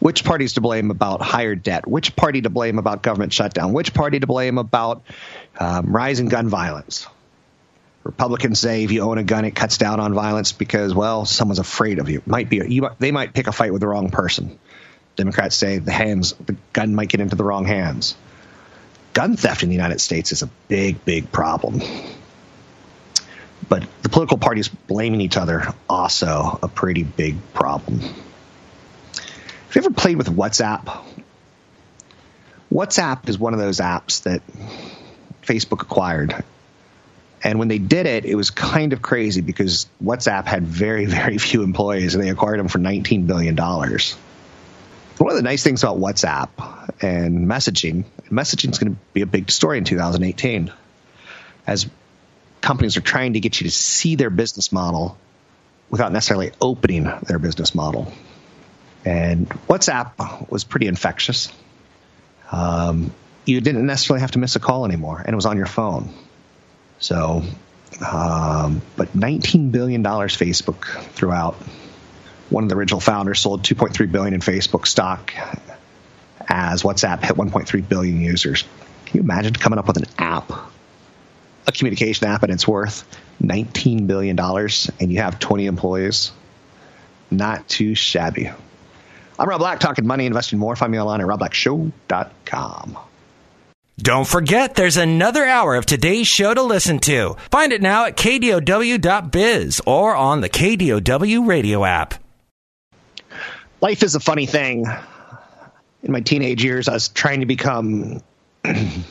Which 0.00 0.24
parties 0.24 0.54
to 0.54 0.60
blame 0.60 0.90
about 0.90 1.22
higher 1.22 1.54
debt? 1.54 1.86
Which 1.86 2.16
party 2.16 2.42
to 2.42 2.50
blame 2.50 2.78
about 2.78 3.02
government 3.02 3.32
shutdown? 3.32 3.72
Which 3.72 3.94
party 3.94 4.18
to 4.18 4.26
blame 4.26 4.58
about 4.58 5.04
um, 5.58 5.94
rising 5.94 6.26
gun 6.26 6.48
violence? 6.48 7.06
Republicans 8.06 8.60
say 8.60 8.84
if 8.84 8.92
you 8.92 9.02
own 9.02 9.18
a 9.18 9.24
gun, 9.24 9.44
it 9.44 9.50
cuts 9.56 9.78
down 9.78 9.98
on 9.98 10.14
violence 10.14 10.52
because, 10.52 10.94
well, 10.94 11.24
someone's 11.24 11.58
afraid 11.58 11.98
of 11.98 12.08
you. 12.08 12.22
Might 12.24 12.48
be 12.48 12.62
you, 12.68 12.88
they 13.00 13.10
might 13.10 13.34
pick 13.34 13.48
a 13.48 13.52
fight 13.52 13.72
with 13.72 13.80
the 13.80 13.88
wrong 13.88 14.10
person. 14.10 14.58
Democrats 15.16 15.56
say 15.56 15.78
the 15.78 15.90
hands, 15.90 16.34
the 16.34 16.54
gun 16.72 16.94
might 16.94 17.08
get 17.08 17.20
into 17.20 17.34
the 17.34 17.42
wrong 17.42 17.64
hands. 17.64 18.16
Gun 19.12 19.36
theft 19.36 19.64
in 19.64 19.70
the 19.70 19.74
United 19.74 20.00
States 20.00 20.30
is 20.30 20.42
a 20.42 20.46
big, 20.68 21.04
big 21.04 21.32
problem. 21.32 21.80
But 23.68 23.84
the 24.02 24.08
political 24.08 24.38
parties 24.38 24.68
blaming 24.68 25.20
each 25.20 25.36
other 25.36 25.74
also 25.88 26.60
a 26.62 26.68
pretty 26.68 27.02
big 27.02 27.36
problem. 27.54 27.98
Have 27.98 28.14
you 29.74 29.80
ever 29.80 29.90
played 29.90 30.16
with 30.16 30.28
WhatsApp? 30.28 31.02
WhatsApp 32.72 33.28
is 33.28 33.36
one 33.36 33.52
of 33.52 33.58
those 33.58 33.80
apps 33.80 34.22
that 34.22 34.42
Facebook 35.42 35.82
acquired 35.82 36.44
and 37.46 37.60
when 37.60 37.68
they 37.68 37.78
did 37.78 38.06
it, 38.06 38.24
it 38.24 38.34
was 38.34 38.50
kind 38.50 38.92
of 38.92 39.00
crazy 39.00 39.40
because 39.40 39.86
WhatsApp 40.02 40.46
had 40.46 40.64
very, 40.64 41.06
very 41.20 41.38
few 41.38 41.62
employees 41.62 42.16
and 42.16 42.24
they 42.24 42.28
acquired 42.28 42.58
them 42.58 42.66
for 42.66 42.80
$19 42.80 43.28
billion. 43.28 43.56
One 43.56 45.30
of 45.30 45.36
the 45.36 45.42
nice 45.42 45.62
things 45.62 45.84
about 45.84 45.98
WhatsApp 45.98 46.48
and 47.00 47.46
messaging, 47.46 48.04
messaging 48.30 48.72
is 48.72 48.78
going 48.78 48.94
to 48.94 49.00
be 49.12 49.22
a 49.22 49.26
big 49.26 49.52
story 49.52 49.78
in 49.78 49.84
2018 49.84 50.72
as 51.68 51.88
companies 52.60 52.96
are 52.96 53.02
trying 53.02 53.34
to 53.34 53.40
get 53.40 53.60
you 53.60 53.68
to 53.68 53.70
see 53.70 54.16
their 54.16 54.30
business 54.30 54.72
model 54.72 55.16
without 55.88 56.10
necessarily 56.10 56.50
opening 56.60 57.04
their 57.28 57.38
business 57.38 57.76
model. 57.76 58.12
And 59.04 59.48
WhatsApp 59.68 60.50
was 60.50 60.64
pretty 60.64 60.88
infectious. 60.88 61.48
Um, 62.50 63.14
you 63.44 63.60
didn't 63.60 63.86
necessarily 63.86 64.22
have 64.22 64.32
to 64.32 64.40
miss 64.40 64.56
a 64.56 64.60
call 64.60 64.84
anymore, 64.84 65.20
and 65.20 65.28
it 65.28 65.36
was 65.36 65.46
on 65.46 65.56
your 65.56 65.66
phone. 65.66 66.12
So, 66.98 67.42
um, 68.06 68.82
but 68.96 69.14
19 69.14 69.70
billion 69.70 70.02
dollars 70.02 70.36
Facebook 70.36 70.84
throughout. 71.12 71.54
One 72.48 72.64
of 72.64 72.70
the 72.70 72.76
original 72.76 73.00
founders 73.00 73.40
sold 73.40 73.62
2.3 73.62 74.10
billion 74.10 74.34
in 74.34 74.40
Facebook 74.40 74.86
stock 74.86 75.32
as 76.48 76.82
WhatsApp 76.82 77.24
hit 77.24 77.36
1.3 77.36 77.88
billion 77.88 78.20
users. 78.20 78.64
Can 79.06 79.16
you 79.18 79.22
imagine 79.22 79.54
coming 79.54 79.78
up 79.78 79.86
with 79.88 79.96
an 79.96 80.06
app, 80.18 80.52
a 81.66 81.72
communication 81.72 82.28
app, 82.28 82.42
and 82.42 82.52
it's 82.52 82.66
worth 82.68 83.04
19 83.40 84.06
billion 84.06 84.36
dollars, 84.36 84.90
and 85.00 85.12
you 85.12 85.20
have 85.20 85.38
20 85.38 85.66
employees? 85.66 86.32
Not 87.30 87.68
too 87.68 87.94
shabby. 87.94 88.50
I'm 89.38 89.48
Rob 89.48 89.58
Black, 89.58 89.80
talking 89.80 90.06
money, 90.06 90.26
investing 90.26 90.58
more. 90.58 90.76
Find 90.76 90.92
me 90.92 90.98
online 91.00 91.20
at 91.20 91.26
robblackshow.com. 91.26 92.98
Don't 93.98 94.26
forget, 94.26 94.74
there's 94.74 94.98
another 94.98 95.46
hour 95.46 95.74
of 95.74 95.86
today's 95.86 96.26
show 96.26 96.52
to 96.52 96.62
listen 96.62 96.98
to. 97.00 97.36
Find 97.50 97.72
it 97.72 97.80
now 97.80 98.04
at 98.04 98.16
kdow.biz 98.16 99.80
or 99.86 100.14
on 100.14 100.42
the 100.42 100.50
KDOW 100.50 101.46
radio 101.46 101.82
app. 101.82 102.14
Life 103.80 104.02
is 104.02 104.14
a 104.14 104.20
funny 104.20 104.44
thing. 104.44 104.84
In 106.02 106.12
my 106.12 106.20
teenage 106.20 106.62
years, 106.62 106.88
I 106.88 106.92
was 106.92 107.08
trying 107.08 107.40
to 107.40 107.46
become, 107.46 108.22
I 108.64 109.02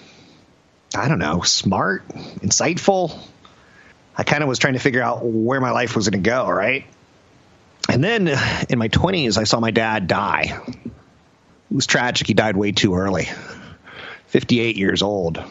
don't 0.94 1.20
know, 1.20 1.42
smart, 1.42 2.08
insightful. 2.08 3.18
I 4.16 4.24
kind 4.24 4.44
of 4.44 4.50
was 4.50 4.60
trying 4.60 4.74
to 4.74 4.80
figure 4.80 5.02
out 5.02 5.26
where 5.26 5.60
my 5.60 5.72
life 5.72 5.96
was 5.96 6.08
going 6.08 6.24
to 6.24 6.30
go, 6.30 6.48
right? 6.48 6.86
And 7.90 8.04
then 8.04 8.28
in 8.70 8.78
my 8.78 8.90
20s, 8.90 9.38
I 9.38 9.46
saw 9.46 9.60
my 9.60 9.72
dad 9.72 10.08
die. 10.08 10.60
It 10.76 11.76
was 11.76 11.88
tragic. 11.88 12.28
He 12.28 12.36
died 12.36 12.56
way 12.56 12.72
too 12.72 12.96
early. 12.96 13.30
58 14.36 14.76
years 14.76 15.02
old. 15.02 15.42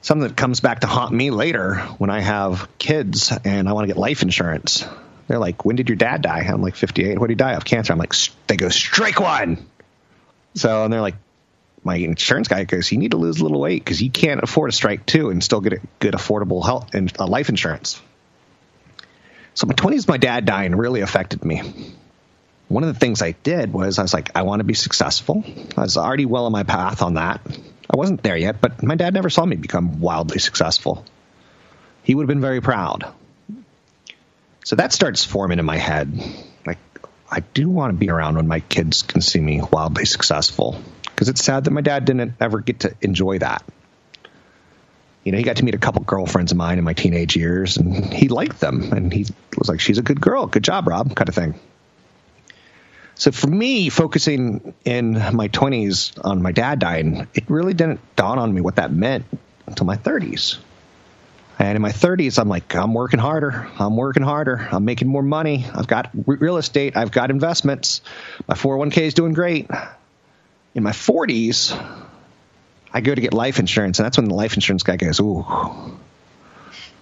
Something 0.00 0.26
that 0.26 0.34
comes 0.34 0.60
back 0.60 0.80
to 0.80 0.86
haunt 0.86 1.12
me 1.12 1.30
later 1.30 1.76
when 1.98 2.08
I 2.08 2.20
have 2.20 2.66
kids 2.78 3.30
and 3.44 3.68
I 3.68 3.74
want 3.74 3.84
to 3.84 3.86
get 3.86 3.98
life 3.98 4.22
insurance. 4.22 4.86
They're 5.28 5.38
like, 5.38 5.66
"When 5.66 5.76
did 5.76 5.90
your 5.90 5.96
dad 5.96 6.22
die?" 6.22 6.38
I'm 6.38 6.62
like, 6.62 6.74
"58." 6.74 7.18
What 7.18 7.26
did 7.26 7.32
he 7.32 7.36
die 7.36 7.52
of? 7.52 7.66
Cancer. 7.66 7.92
I'm 7.92 7.98
like, 7.98 8.14
they 8.46 8.56
go 8.56 8.70
strike 8.70 9.20
one. 9.20 9.66
So 10.54 10.84
and 10.84 10.90
they're 10.90 11.02
like, 11.02 11.16
my 11.84 11.96
insurance 11.96 12.48
guy 12.48 12.64
goes, 12.64 12.90
"You 12.90 12.96
need 12.96 13.10
to 13.10 13.18
lose 13.18 13.40
a 13.40 13.42
little 13.42 13.60
weight 13.60 13.84
because 13.84 14.00
you 14.00 14.10
can't 14.10 14.42
afford 14.42 14.70
a 14.70 14.72
strike 14.72 15.04
two 15.04 15.28
and 15.28 15.44
still 15.44 15.60
get 15.60 15.74
a 15.74 15.80
good 15.98 16.14
affordable 16.14 16.64
health 16.64 16.94
and 16.94 17.12
uh, 17.18 17.26
life 17.26 17.50
insurance." 17.50 18.00
So 19.52 19.66
my 19.66 19.74
20s, 19.74 20.08
my 20.08 20.16
dad 20.16 20.46
dying 20.46 20.74
really 20.74 21.02
affected 21.02 21.44
me 21.44 21.60
one 22.72 22.84
of 22.84 22.92
the 22.94 22.98
things 22.98 23.20
I 23.20 23.32
did 23.32 23.70
was 23.70 23.98
I 23.98 24.02
was 24.02 24.14
like, 24.14 24.30
I 24.34 24.42
want 24.42 24.60
to 24.60 24.64
be 24.64 24.72
successful. 24.72 25.44
I 25.76 25.82
was 25.82 25.98
already 25.98 26.24
well 26.24 26.46
on 26.46 26.52
my 26.52 26.62
path 26.62 27.02
on 27.02 27.14
that. 27.14 27.42
I 27.92 27.96
wasn't 27.96 28.22
there 28.22 28.36
yet, 28.36 28.60
but 28.60 28.82
my 28.82 28.94
dad 28.94 29.12
never 29.12 29.28
saw 29.28 29.44
me 29.44 29.56
become 29.56 30.00
wildly 30.00 30.38
successful. 30.38 31.04
He 32.02 32.14
would 32.14 32.22
have 32.22 32.28
been 32.28 32.40
very 32.40 32.60
proud. 32.60 33.12
So 34.64 34.76
that 34.76 34.92
starts 34.92 35.24
forming 35.24 35.58
in 35.58 35.64
my 35.64 35.76
head. 35.76 36.18
Like, 36.66 36.78
I 37.30 37.40
do 37.40 37.68
want 37.68 37.92
to 37.92 37.98
be 37.98 38.08
around 38.08 38.36
when 38.36 38.48
my 38.48 38.60
kids 38.60 39.02
can 39.02 39.20
see 39.20 39.40
me 39.40 39.60
wildly 39.60 40.06
successful 40.06 40.80
because 41.04 41.28
it's 41.28 41.44
sad 41.44 41.64
that 41.64 41.70
my 41.70 41.82
dad 41.82 42.04
didn't 42.04 42.34
ever 42.40 42.60
get 42.60 42.80
to 42.80 42.94
enjoy 43.02 43.38
that. 43.40 43.62
You 45.24 45.32
know, 45.32 45.38
he 45.38 45.44
got 45.44 45.56
to 45.56 45.64
meet 45.64 45.74
a 45.74 45.78
couple 45.78 46.02
girlfriends 46.02 46.50
of 46.50 46.58
mine 46.58 46.78
in 46.78 46.84
my 46.84 46.94
teenage 46.94 47.36
years 47.36 47.76
and 47.76 48.12
he 48.12 48.28
liked 48.28 48.58
them 48.58 48.92
and 48.92 49.12
he 49.12 49.26
was 49.56 49.68
like, 49.68 49.80
she's 49.80 49.98
a 49.98 50.02
good 50.02 50.20
girl. 50.20 50.46
Good 50.46 50.64
job, 50.64 50.88
Rob, 50.88 51.14
kind 51.14 51.28
of 51.28 51.34
thing. 51.34 51.54
So 53.22 53.30
for 53.30 53.46
me, 53.46 53.88
focusing 53.88 54.74
in 54.84 55.12
my 55.12 55.46
20s 55.46 56.18
on 56.24 56.42
my 56.42 56.50
dad 56.50 56.80
dying, 56.80 57.28
it 57.34 57.44
really 57.48 57.72
didn't 57.72 58.00
dawn 58.16 58.40
on 58.40 58.52
me 58.52 58.60
what 58.60 58.74
that 58.74 58.90
meant 58.90 59.26
until 59.68 59.86
my 59.86 59.96
30s. 59.96 60.58
And 61.56 61.76
in 61.76 61.82
my 61.82 61.92
30s, 61.92 62.40
I'm 62.40 62.48
like, 62.48 62.74
I'm 62.74 62.94
working 62.94 63.20
harder. 63.20 63.68
I'm 63.78 63.96
working 63.96 64.24
harder. 64.24 64.68
I'm 64.72 64.84
making 64.84 65.06
more 65.06 65.22
money. 65.22 65.64
I've 65.72 65.86
got 65.86 66.10
real 66.26 66.56
estate. 66.56 66.96
I've 66.96 67.12
got 67.12 67.30
investments. 67.30 68.00
My 68.48 68.56
401k 68.56 69.02
is 69.02 69.14
doing 69.14 69.34
great. 69.34 69.70
In 70.74 70.82
my 70.82 70.90
40s, 70.90 71.80
I 72.92 73.02
go 73.02 73.14
to 73.14 73.20
get 73.20 73.32
life 73.32 73.60
insurance, 73.60 74.00
and 74.00 74.04
that's 74.04 74.16
when 74.16 74.26
the 74.26 74.34
life 74.34 74.54
insurance 74.54 74.82
guy 74.82 74.96
goes, 74.96 75.20
Ooh, 75.20 75.46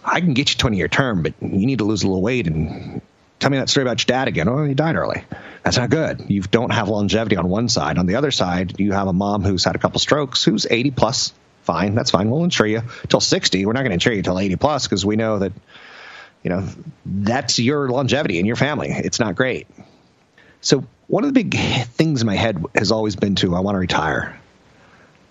I 0.04 0.20
can 0.20 0.34
get 0.34 0.50
you 0.50 0.58
20 0.58 0.76
year 0.76 0.88
term, 0.88 1.22
but 1.22 1.32
you 1.40 1.64
need 1.64 1.78
to 1.78 1.84
lose 1.84 2.02
a 2.02 2.06
little 2.08 2.20
weight 2.20 2.46
and 2.46 3.00
tell 3.38 3.48
me 3.48 3.56
that 3.56 3.70
story 3.70 3.84
about 3.84 4.00
your 4.02 4.14
dad 4.14 4.28
again. 4.28 4.48
Oh, 4.48 4.66
he 4.66 4.74
died 4.74 4.96
early. 4.96 5.24
That's 5.62 5.76
not 5.76 5.90
good. 5.90 6.24
You 6.28 6.42
don't 6.42 6.72
have 6.72 6.88
longevity 6.88 7.36
on 7.36 7.48
one 7.48 7.68
side. 7.68 7.98
On 7.98 8.06
the 8.06 8.16
other 8.16 8.30
side, 8.30 8.80
you 8.80 8.92
have 8.92 9.08
a 9.08 9.12
mom 9.12 9.42
who's 9.42 9.64
had 9.64 9.76
a 9.76 9.78
couple 9.78 9.98
strokes, 10.00 10.42
who's 10.42 10.66
80 10.68 10.90
plus. 10.92 11.32
Fine, 11.64 11.94
that's 11.94 12.10
fine. 12.10 12.30
We'll 12.30 12.44
insure 12.44 12.66
you 12.66 12.82
till 13.08 13.20
60. 13.20 13.66
We're 13.66 13.74
not 13.74 13.80
going 13.80 13.90
to 13.90 13.94
insure 13.94 14.14
you 14.14 14.22
till 14.22 14.38
80 14.38 14.56
plus 14.56 14.86
because 14.86 15.04
we 15.04 15.16
know 15.16 15.40
that, 15.40 15.52
you 16.42 16.50
know, 16.50 16.66
that's 17.04 17.58
your 17.58 17.90
longevity 17.90 18.38
in 18.38 18.46
your 18.46 18.56
family. 18.56 18.88
It's 18.88 19.20
not 19.20 19.36
great. 19.36 19.66
So 20.62 20.84
one 21.06 21.24
of 21.24 21.34
the 21.34 21.42
big 21.42 21.56
things 21.58 22.22
in 22.22 22.26
my 22.26 22.36
head 22.36 22.64
has 22.74 22.90
always 22.90 23.16
been 23.16 23.34
to 23.36 23.54
I 23.54 23.60
want 23.60 23.74
to 23.74 23.80
retire. 23.80 24.40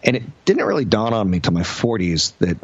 And 0.04 0.15
it 0.15 0.24
didn't 0.46 0.65
really 0.65 0.86
dawn 0.86 1.13
on 1.13 1.30
me 1.30 1.39
till 1.39 1.54
my 1.54 1.62
40s 1.62 2.34
that 2.38 2.58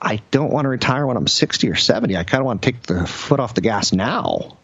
I 0.00 0.20
don't 0.30 0.52
want 0.52 0.66
to 0.66 0.68
retire 0.68 1.06
when 1.06 1.16
I'm 1.16 1.26
60 1.26 1.70
or 1.70 1.74
70. 1.74 2.16
I 2.16 2.24
kind 2.24 2.40
of 2.40 2.46
want 2.46 2.62
to 2.62 2.70
take 2.70 2.82
the 2.82 3.06
foot 3.06 3.40
off 3.40 3.54
the 3.54 3.62
gas 3.62 3.92
now. 3.92 4.56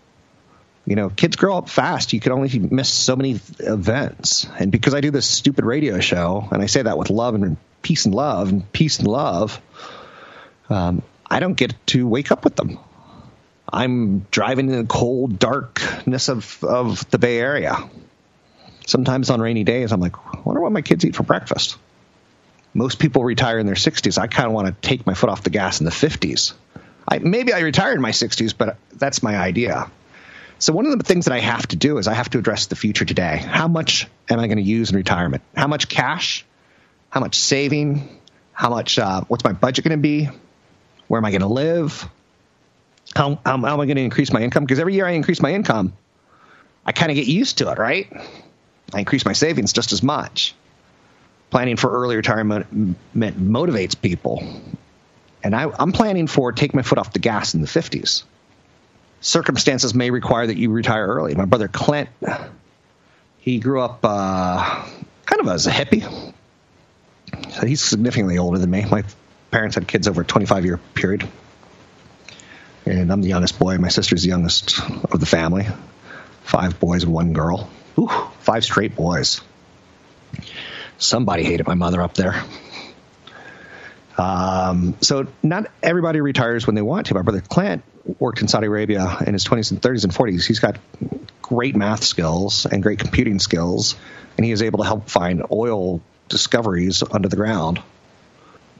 You 0.84 0.96
know, 0.96 1.10
kids 1.10 1.36
grow 1.36 1.56
up 1.56 1.68
fast. 1.68 2.12
You 2.12 2.20
can 2.20 2.32
only 2.32 2.58
miss 2.58 2.88
so 2.88 3.14
many 3.14 3.40
events. 3.60 4.46
And 4.58 4.72
because 4.72 4.94
I 4.94 5.00
do 5.00 5.10
this 5.10 5.26
stupid 5.26 5.64
radio 5.64 6.00
show, 6.00 6.48
and 6.50 6.62
I 6.62 6.66
say 6.66 6.82
that 6.82 6.98
with 6.98 7.10
love 7.10 7.34
and 7.34 7.56
peace 7.82 8.04
and 8.04 8.14
love 8.14 8.48
and 8.48 8.70
peace 8.72 8.98
and 8.98 9.06
love, 9.06 9.60
um, 10.68 11.02
I 11.30 11.40
don't 11.40 11.54
get 11.54 11.74
to 11.88 12.06
wake 12.06 12.32
up 12.32 12.44
with 12.44 12.56
them. 12.56 12.78
I'm 13.72 14.26
driving 14.30 14.68
in 14.68 14.78
the 14.78 14.86
cold 14.86 15.38
darkness 15.38 16.28
of, 16.28 16.62
of 16.64 17.08
the 17.10 17.18
Bay 17.18 17.38
Area. 17.38 17.76
Sometimes 18.86 19.30
on 19.30 19.40
rainy 19.40 19.64
days, 19.64 19.92
I'm 19.92 20.00
like, 20.00 20.16
I 20.16 20.40
wonder 20.40 20.60
what 20.60 20.72
my 20.72 20.82
kids 20.82 21.04
eat 21.04 21.14
for 21.14 21.22
breakfast 21.22 21.78
most 22.74 22.98
people 22.98 23.24
retire 23.24 23.58
in 23.58 23.66
their 23.66 23.74
60s. 23.74 24.18
I 24.18 24.26
kind 24.26 24.46
of 24.46 24.52
want 24.52 24.68
to 24.68 24.88
take 24.88 25.06
my 25.06 25.14
foot 25.14 25.30
off 25.30 25.42
the 25.42 25.50
gas 25.50 25.80
in 25.80 25.84
the 25.84 25.90
50s. 25.92 26.54
I, 27.06 27.18
maybe 27.18 27.52
I 27.52 27.60
retire 27.60 27.92
in 27.92 28.00
my 28.00 28.10
60s, 28.10 28.54
but 28.56 28.76
that's 28.92 29.22
my 29.22 29.36
idea. 29.36 29.90
So 30.62 30.72
one 30.72 30.86
of 30.86 30.96
the 30.96 31.02
things 31.02 31.24
that 31.24 31.34
I 31.34 31.40
have 31.40 31.66
to 31.68 31.76
do 31.76 31.98
is 31.98 32.06
I 32.06 32.14
have 32.14 32.30
to 32.30 32.38
address 32.38 32.66
the 32.66 32.76
future 32.76 33.04
today. 33.04 33.36
How 33.36 33.66
much 33.66 34.06
am 34.30 34.38
I 34.38 34.46
going 34.46 34.58
to 34.58 34.62
use 34.62 34.90
in 34.90 34.96
retirement? 34.96 35.42
How 35.56 35.66
much 35.66 35.88
cash? 35.88 36.44
How 37.10 37.18
much 37.18 37.34
saving? 37.34 38.20
How 38.52 38.70
much? 38.70 38.96
Uh, 38.96 39.22
what's 39.26 39.42
my 39.42 39.54
budget 39.54 39.84
going 39.84 39.98
to 39.98 40.00
be? 40.00 40.28
Where 41.08 41.18
am 41.18 41.24
I 41.24 41.32
going 41.32 41.40
to 41.40 41.48
live? 41.48 42.08
How, 43.12 43.40
how, 43.44 43.58
how 43.58 43.74
am 43.74 43.80
I 43.80 43.86
going 43.86 43.96
to 43.96 44.02
increase 44.02 44.32
my 44.32 44.40
income? 44.40 44.62
Because 44.62 44.78
every 44.78 44.94
year 44.94 45.04
I 45.04 45.10
increase 45.10 45.42
my 45.42 45.52
income, 45.52 45.94
I 46.86 46.92
kind 46.92 47.10
of 47.10 47.16
get 47.16 47.26
used 47.26 47.58
to 47.58 47.72
it, 47.72 47.78
right? 47.78 48.12
I 48.94 49.00
increase 49.00 49.24
my 49.24 49.32
savings 49.32 49.72
just 49.72 49.90
as 49.92 50.00
much 50.00 50.54
planning 51.50 51.76
for 51.76 51.90
early 51.90 52.14
retirement 52.14 52.94
motivates 53.16 54.00
people. 54.00 54.62
And 55.42 55.56
I, 55.56 55.68
I'm 55.76 55.90
planning 55.90 56.28
for 56.28 56.52
take 56.52 56.72
my 56.72 56.82
foot 56.82 56.98
off 56.98 57.12
the 57.12 57.18
gas 57.18 57.54
in 57.54 57.62
the 57.62 57.66
50s. 57.66 58.22
Circumstances 59.22 59.94
may 59.94 60.10
require 60.10 60.48
that 60.48 60.56
you 60.56 60.70
retire 60.70 61.06
early. 61.06 61.36
My 61.36 61.44
brother 61.44 61.68
Clint, 61.68 62.08
he 63.38 63.60
grew 63.60 63.80
up 63.80 64.00
uh, 64.02 64.84
kind 65.24 65.40
of 65.40 65.46
as 65.46 65.68
a 65.68 65.70
hippie. 65.70 66.34
So 67.52 67.64
he's 67.64 67.80
significantly 67.80 68.38
older 68.38 68.58
than 68.58 68.68
me. 68.68 68.84
My 68.84 69.04
parents 69.52 69.76
had 69.76 69.86
kids 69.86 70.08
over 70.08 70.22
a 70.22 70.24
25 70.24 70.64
year 70.64 70.76
period. 70.94 71.28
And 72.84 73.12
I'm 73.12 73.22
the 73.22 73.28
youngest 73.28 73.60
boy. 73.60 73.78
My 73.78 73.88
sister's 73.88 74.22
the 74.22 74.28
youngest 74.28 74.80
of 74.80 75.20
the 75.20 75.26
family. 75.26 75.68
Five 76.42 76.80
boys 76.80 77.04
and 77.04 77.12
one 77.12 77.32
girl. 77.32 77.70
Ooh, 77.96 78.08
five 78.40 78.64
straight 78.64 78.96
boys. 78.96 79.40
Somebody 80.98 81.44
hated 81.44 81.68
my 81.68 81.74
mother 81.74 82.02
up 82.02 82.14
there. 82.14 82.42
Um, 84.18 84.96
so 85.00 85.28
not 85.44 85.70
everybody 85.80 86.20
retires 86.20 86.66
when 86.66 86.74
they 86.74 86.82
want 86.82 87.06
to. 87.06 87.14
My 87.14 87.22
brother 87.22 87.40
Clint 87.40 87.84
worked 88.18 88.42
in 88.42 88.48
Saudi 88.48 88.66
Arabia 88.66 89.18
in 89.26 89.32
his 89.32 89.44
20s 89.44 89.70
and 89.70 89.80
30s 89.80 90.04
and 90.04 90.12
40s. 90.12 90.46
He's 90.46 90.60
got 90.60 90.78
great 91.40 91.76
math 91.76 92.04
skills 92.04 92.66
and 92.66 92.82
great 92.82 92.98
computing 92.98 93.38
skills, 93.38 93.96
and 94.36 94.44
he 94.44 94.52
is 94.52 94.62
able 94.62 94.78
to 94.78 94.84
help 94.84 95.08
find 95.08 95.44
oil 95.50 96.00
discoveries 96.28 97.02
under 97.02 97.28
the 97.28 97.36
ground. 97.36 97.82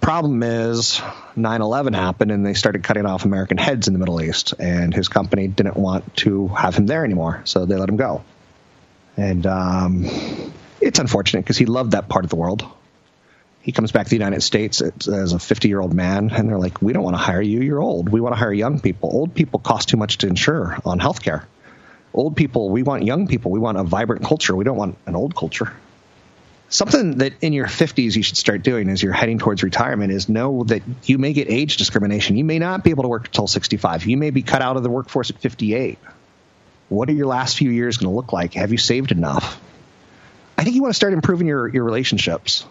Problem 0.00 0.42
is, 0.42 1.00
9 1.37 1.62
11 1.62 1.92
happened 1.92 2.32
and 2.32 2.44
they 2.44 2.54
started 2.54 2.82
cutting 2.82 3.06
off 3.06 3.24
American 3.24 3.56
heads 3.56 3.87
in 3.87 3.92
the 3.92 4.00
Middle 4.00 4.20
East, 4.20 4.54
and 4.58 4.92
his 4.92 5.08
company 5.08 5.46
didn't 5.46 5.76
want 5.76 6.16
to 6.16 6.48
have 6.48 6.74
him 6.74 6.87
there 6.87 7.04
anymore, 7.04 7.42
so 7.44 7.66
they 7.66 7.76
let 7.76 7.88
him 7.88 7.96
go. 7.96 8.24
And 9.16 9.46
um, 9.46 10.04
it's 10.80 10.98
unfortunate 10.98 11.42
because 11.42 11.58
he 11.58 11.66
loved 11.66 11.92
that 11.92 12.08
part 12.08 12.24
of 12.24 12.30
the 12.30 12.37
world 12.37 12.66
he 13.62 13.70
comes 13.70 13.92
back 13.92 14.07
to 14.07 14.11
the 14.11 14.16
United 14.16 14.42
States 14.42 14.81
as 14.81 15.33
a 15.33 15.38
50 15.38 15.68
year 15.68 15.81
old 15.81 15.94
man, 15.94 16.31
and 16.31 16.48
they're 16.48 16.59
like, 16.59 16.83
"We 16.83 16.92
don't 16.92 17.05
want 17.05 17.14
to 17.14 17.22
hire 17.22 17.40
you. 17.40 17.61
You're 17.61 17.81
old. 17.81 18.09
We 18.09 18.20
want 18.20 18.35
to 18.35 18.38
hire 18.38 18.53
young 18.53 18.81
people. 18.81 19.09
Old 19.12 19.35
people 19.35 19.61
cost 19.61 19.88
too 19.88 19.96
much 19.96 20.18
to 20.18 20.27
insure 20.27 20.77
on 20.85 20.98
healthcare. 20.98 21.44
Old 22.12 22.37
people, 22.37 22.68
we 22.70 22.83
want 22.83 23.05
young 23.05 23.29
people. 23.29 23.53
We 23.53 23.61
want 23.61 23.79
a 23.79 23.85
vibrant 23.85 24.25
culture. 24.25 24.55
We 24.55 24.64
don't 24.64 24.77
want 24.77 24.98
an 25.07 25.14
old 25.14 25.37
culture." 25.37 25.72
Something 26.68 27.18
that 27.18 27.35
in 27.42 27.53
your 27.53 27.66
50s 27.66 28.16
you 28.16 28.22
should 28.22 28.38
start 28.38 28.62
doing 28.62 28.88
as 28.88 29.03
you're 29.03 29.12
heading 29.12 29.38
towards 29.38 29.62
retirement 29.62 30.11
is 30.11 30.29
know 30.29 30.64
that 30.64 30.83
you 31.05 31.18
may 31.18 31.35
get 31.35 31.51
age 31.51 31.77
discrimination. 31.77 32.37
You 32.37 32.44
may 32.44 32.59
not 32.59 32.83
be 32.83 32.90
able 32.90 33.03
to 33.03 33.11
work 33.11 33.27
until 33.27 33.46
65. 33.46 34.07
You 34.07 34.16
may 34.16 34.31
be 34.31 34.40
cut 34.40 34.62
out 34.62 34.79
of 34.79 34.83
the 34.83 34.88
workforce 34.88 35.29
at 35.29 35.38
58. 35.38 35.98
What 36.88 37.11
are 37.11 37.12
your 37.12 37.27
last 37.27 37.59
few 37.59 37.70
years 37.70 37.98
going 37.98 38.11
to 38.11 38.16
look 38.16 38.33
like? 38.33 38.55
Have 38.55 38.72
you 38.72 38.79
saved 38.79 39.12
enough? 39.12 39.61
I 40.57 40.64
think 40.64 40.75
you 40.75 40.81
want 40.81 40.94
to 40.94 40.96
start 40.96 41.12
improving 41.12 41.46
your, 41.46 41.68
your 41.68 41.85
relationships 41.85 42.64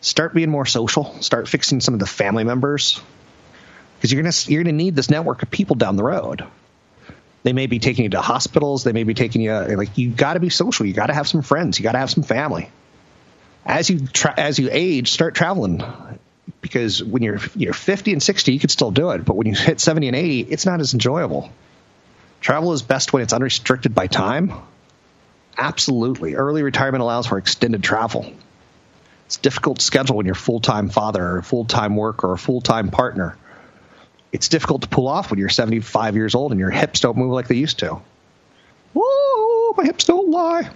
start 0.00 0.34
being 0.34 0.50
more 0.50 0.66
social, 0.66 1.20
start 1.22 1.48
fixing 1.48 1.80
some 1.80 1.94
of 1.94 2.00
the 2.00 2.06
family 2.06 2.44
members 2.44 3.00
because 3.96 4.12
you're 4.12 4.22
gonna 4.22 4.34
you're 4.46 4.62
gonna 4.62 4.72
need 4.72 4.96
this 4.96 5.10
network 5.10 5.42
of 5.42 5.50
people 5.50 5.76
down 5.76 5.96
the 5.96 6.02
road. 6.02 6.44
They 7.42 7.52
may 7.52 7.66
be 7.66 7.78
taking 7.78 8.04
you 8.04 8.10
to 8.10 8.20
hospitals. 8.20 8.84
They 8.84 8.92
may 8.92 9.04
be 9.04 9.14
taking 9.14 9.40
you 9.40 9.52
uh, 9.52 9.74
like 9.76 9.96
you 9.96 10.10
got 10.10 10.34
to 10.34 10.40
be 10.40 10.50
social. 10.50 10.86
You 10.86 10.92
got 10.92 11.06
to 11.06 11.14
have 11.14 11.26
some 11.26 11.42
friends. 11.42 11.78
You 11.78 11.82
got 11.82 11.92
to 11.92 11.98
have 11.98 12.10
some 12.10 12.22
family. 12.22 12.70
As 13.64 13.88
you 13.88 14.06
tra- 14.06 14.34
as 14.36 14.58
you 14.58 14.68
age, 14.70 15.10
start 15.10 15.34
traveling 15.34 15.82
because 16.60 17.02
when 17.02 17.22
you're 17.22 17.40
you're 17.54 17.72
50 17.72 18.12
and 18.12 18.22
60, 18.22 18.52
you 18.52 18.60
can 18.60 18.68
still 18.68 18.90
do 18.90 19.10
it. 19.10 19.24
But 19.24 19.36
when 19.36 19.46
you 19.46 19.54
hit 19.54 19.80
70 19.80 20.08
and 20.08 20.16
80, 20.16 20.40
it's 20.40 20.66
not 20.66 20.80
as 20.80 20.92
enjoyable. 20.92 21.50
Travel 22.40 22.72
is 22.72 22.82
best 22.82 23.12
when 23.12 23.22
it's 23.22 23.32
unrestricted 23.32 23.94
by 23.94 24.06
time. 24.06 24.52
Absolutely, 25.58 26.34
early 26.36 26.62
retirement 26.62 27.02
allows 27.02 27.26
for 27.26 27.36
extended 27.36 27.82
travel. 27.82 28.32
It's 29.30 29.36
difficult 29.36 29.78
to 29.78 29.84
schedule 29.84 30.16
when 30.16 30.26
you're 30.26 30.32
a 30.32 30.36
full 30.36 30.58
time 30.58 30.88
father 30.88 31.36
or 31.36 31.42
full 31.42 31.64
time 31.64 31.94
work 31.94 32.24
or 32.24 32.32
a 32.32 32.36
full 32.36 32.60
time 32.60 32.90
partner. 32.90 33.36
It's 34.32 34.48
difficult 34.48 34.82
to 34.82 34.88
pull 34.88 35.06
off 35.06 35.30
when 35.30 35.38
you're 35.38 35.48
75 35.48 36.16
years 36.16 36.34
old 36.34 36.50
and 36.50 36.58
your 36.58 36.70
hips 36.70 36.98
don't 36.98 37.16
move 37.16 37.30
like 37.30 37.46
they 37.46 37.54
used 37.54 37.78
to. 37.78 38.00
Whoa, 38.92 39.74
my 39.76 39.84
hips 39.84 40.02
don't 40.02 40.32
lie. 40.32 40.68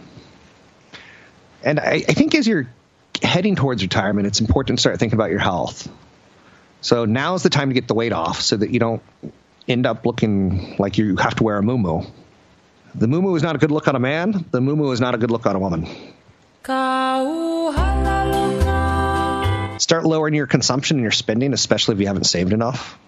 And 1.64 1.80
I, 1.80 2.04
I 2.08 2.12
think 2.12 2.36
as 2.36 2.46
you're 2.46 2.68
heading 3.20 3.56
towards 3.56 3.82
retirement, 3.82 4.28
it's 4.28 4.40
important 4.40 4.78
to 4.78 4.80
start 4.80 5.00
thinking 5.00 5.16
about 5.16 5.30
your 5.30 5.40
health. 5.40 5.90
So 6.80 7.06
now 7.06 7.34
is 7.34 7.42
the 7.42 7.50
time 7.50 7.70
to 7.70 7.74
get 7.74 7.88
the 7.88 7.94
weight 7.94 8.12
off 8.12 8.40
so 8.40 8.56
that 8.56 8.70
you 8.70 8.78
don't 8.78 9.02
end 9.66 9.84
up 9.84 10.06
looking 10.06 10.76
like 10.78 10.96
you 10.96 11.16
have 11.16 11.34
to 11.34 11.42
wear 11.42 11.58
a 11.58 11.62
muumuu. 11.62 12.08
The 12.94 13.06
muumuu 13.06 13.36
is 13.36 13.42
not 13.42 13.56
a 13.56 13.58
good 13.58 13.72
look 13.72 13.88
on 13.88 13.96
a 13.96 14.00
man. 14.00 14.44
The 14.52 14.60
muumuu 14.60 14.92
is 14.92 15.00
not 15.00 15.16
a 15.16 15.18
good 15.18 15.32
look 15.32 15.44
on 15.44 15.56
a 15.56 15.58
woman. 15.58 15.88
Start 19.84 20.06
lowering 20.06 20.32
your 20.32 20.46
consumption 20.46 20.96
and 20.96 21.02
your 21.02 21.12
spending, 21.12 21.52
especially 21.52 21.94
if 21.94 22.00
you 22.00 22.06
haven't 22.06 22.24
saved 22.24 22.54
enough. 22.54 22.98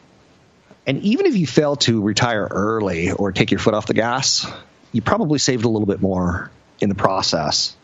And 0.86 1.00
even 1.04 1.24
if 1.24 1.34
you 1.34 1.46
fail 1.46 1.76
to 1.76 2.02
retire 2.02 2.46
early 2.50 3.12
or 3.12 3.32
take 3.32 3.50
your 3.50 3.60
foot 3.60 3.72
off 3.72 3.86
the 3.86 3.94
gas, 3.94 4.46
you 4.92 5.00
probably 5.00 5.38
saved 5.38 5.64
a 5.64 5.70
little 5.70 5.86
bit 5.86 6.02
more 6.02 6.50
in 6.78 6.90
the 6.90 6.94
process 6.94 7.74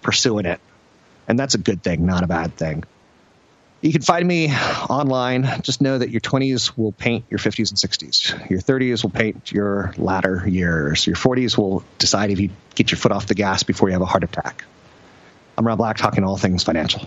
pursuing 0.00 0.46
it. 0.46 0.58
And 1.28 1.38
that's 1.38 1.54
a 1.54 1.58
good 1.58 1.82
thing, 1.82 2.06
not 2.06 2.24
a 2.24 2.26
bad 2.26 2.56
thing. 2.56 2.84
You 3.82 3.92
can 3.92 4.00
find 4.00 4.26
me 4.26 4.50
online. 4.88 5.60
Just 5.60 5.82
know 5.82 5.98
that 5.98 6.08
your 6.08 6.22
20s 6.22 6.78
will 6.78 6.92
paint 6.92 7.26
your 7.28 7.38
50s 7.38 7.68
and 7.68 7.78
60s. 7.78 8.48
Your 8.48 8.60
30s 8.60 9.02
will 9.02 9.10
paint 9.10 9.52
your 9.52 9.92
latter 9.98 10.48
years. 10.48 11.06
Your 11.06 11.16
40s 11.16 11.58
will 11.58 11.84
decide 11.98 12.30
if 12.30 12.40
you 12.40 12.48
get 12.74 12.90
your 12.90 12.96
foot 12.96 13.12
off 13.12 13.26
the 13.26 13.34
gas 13.34 13.64
before 13.64 13.90
you 13.90 13.92
have 13.92 14.00
a 14.00 14.06
heart 14.06 14.24
attack. 14.24 14.64
I'm 15.58 15.66
Rob 15.66 15.76
Black, 15.76 15.98
talking 15.98 16.24
all 16.24 16.38
things 16.38 16.64
financial. 16.64 17.06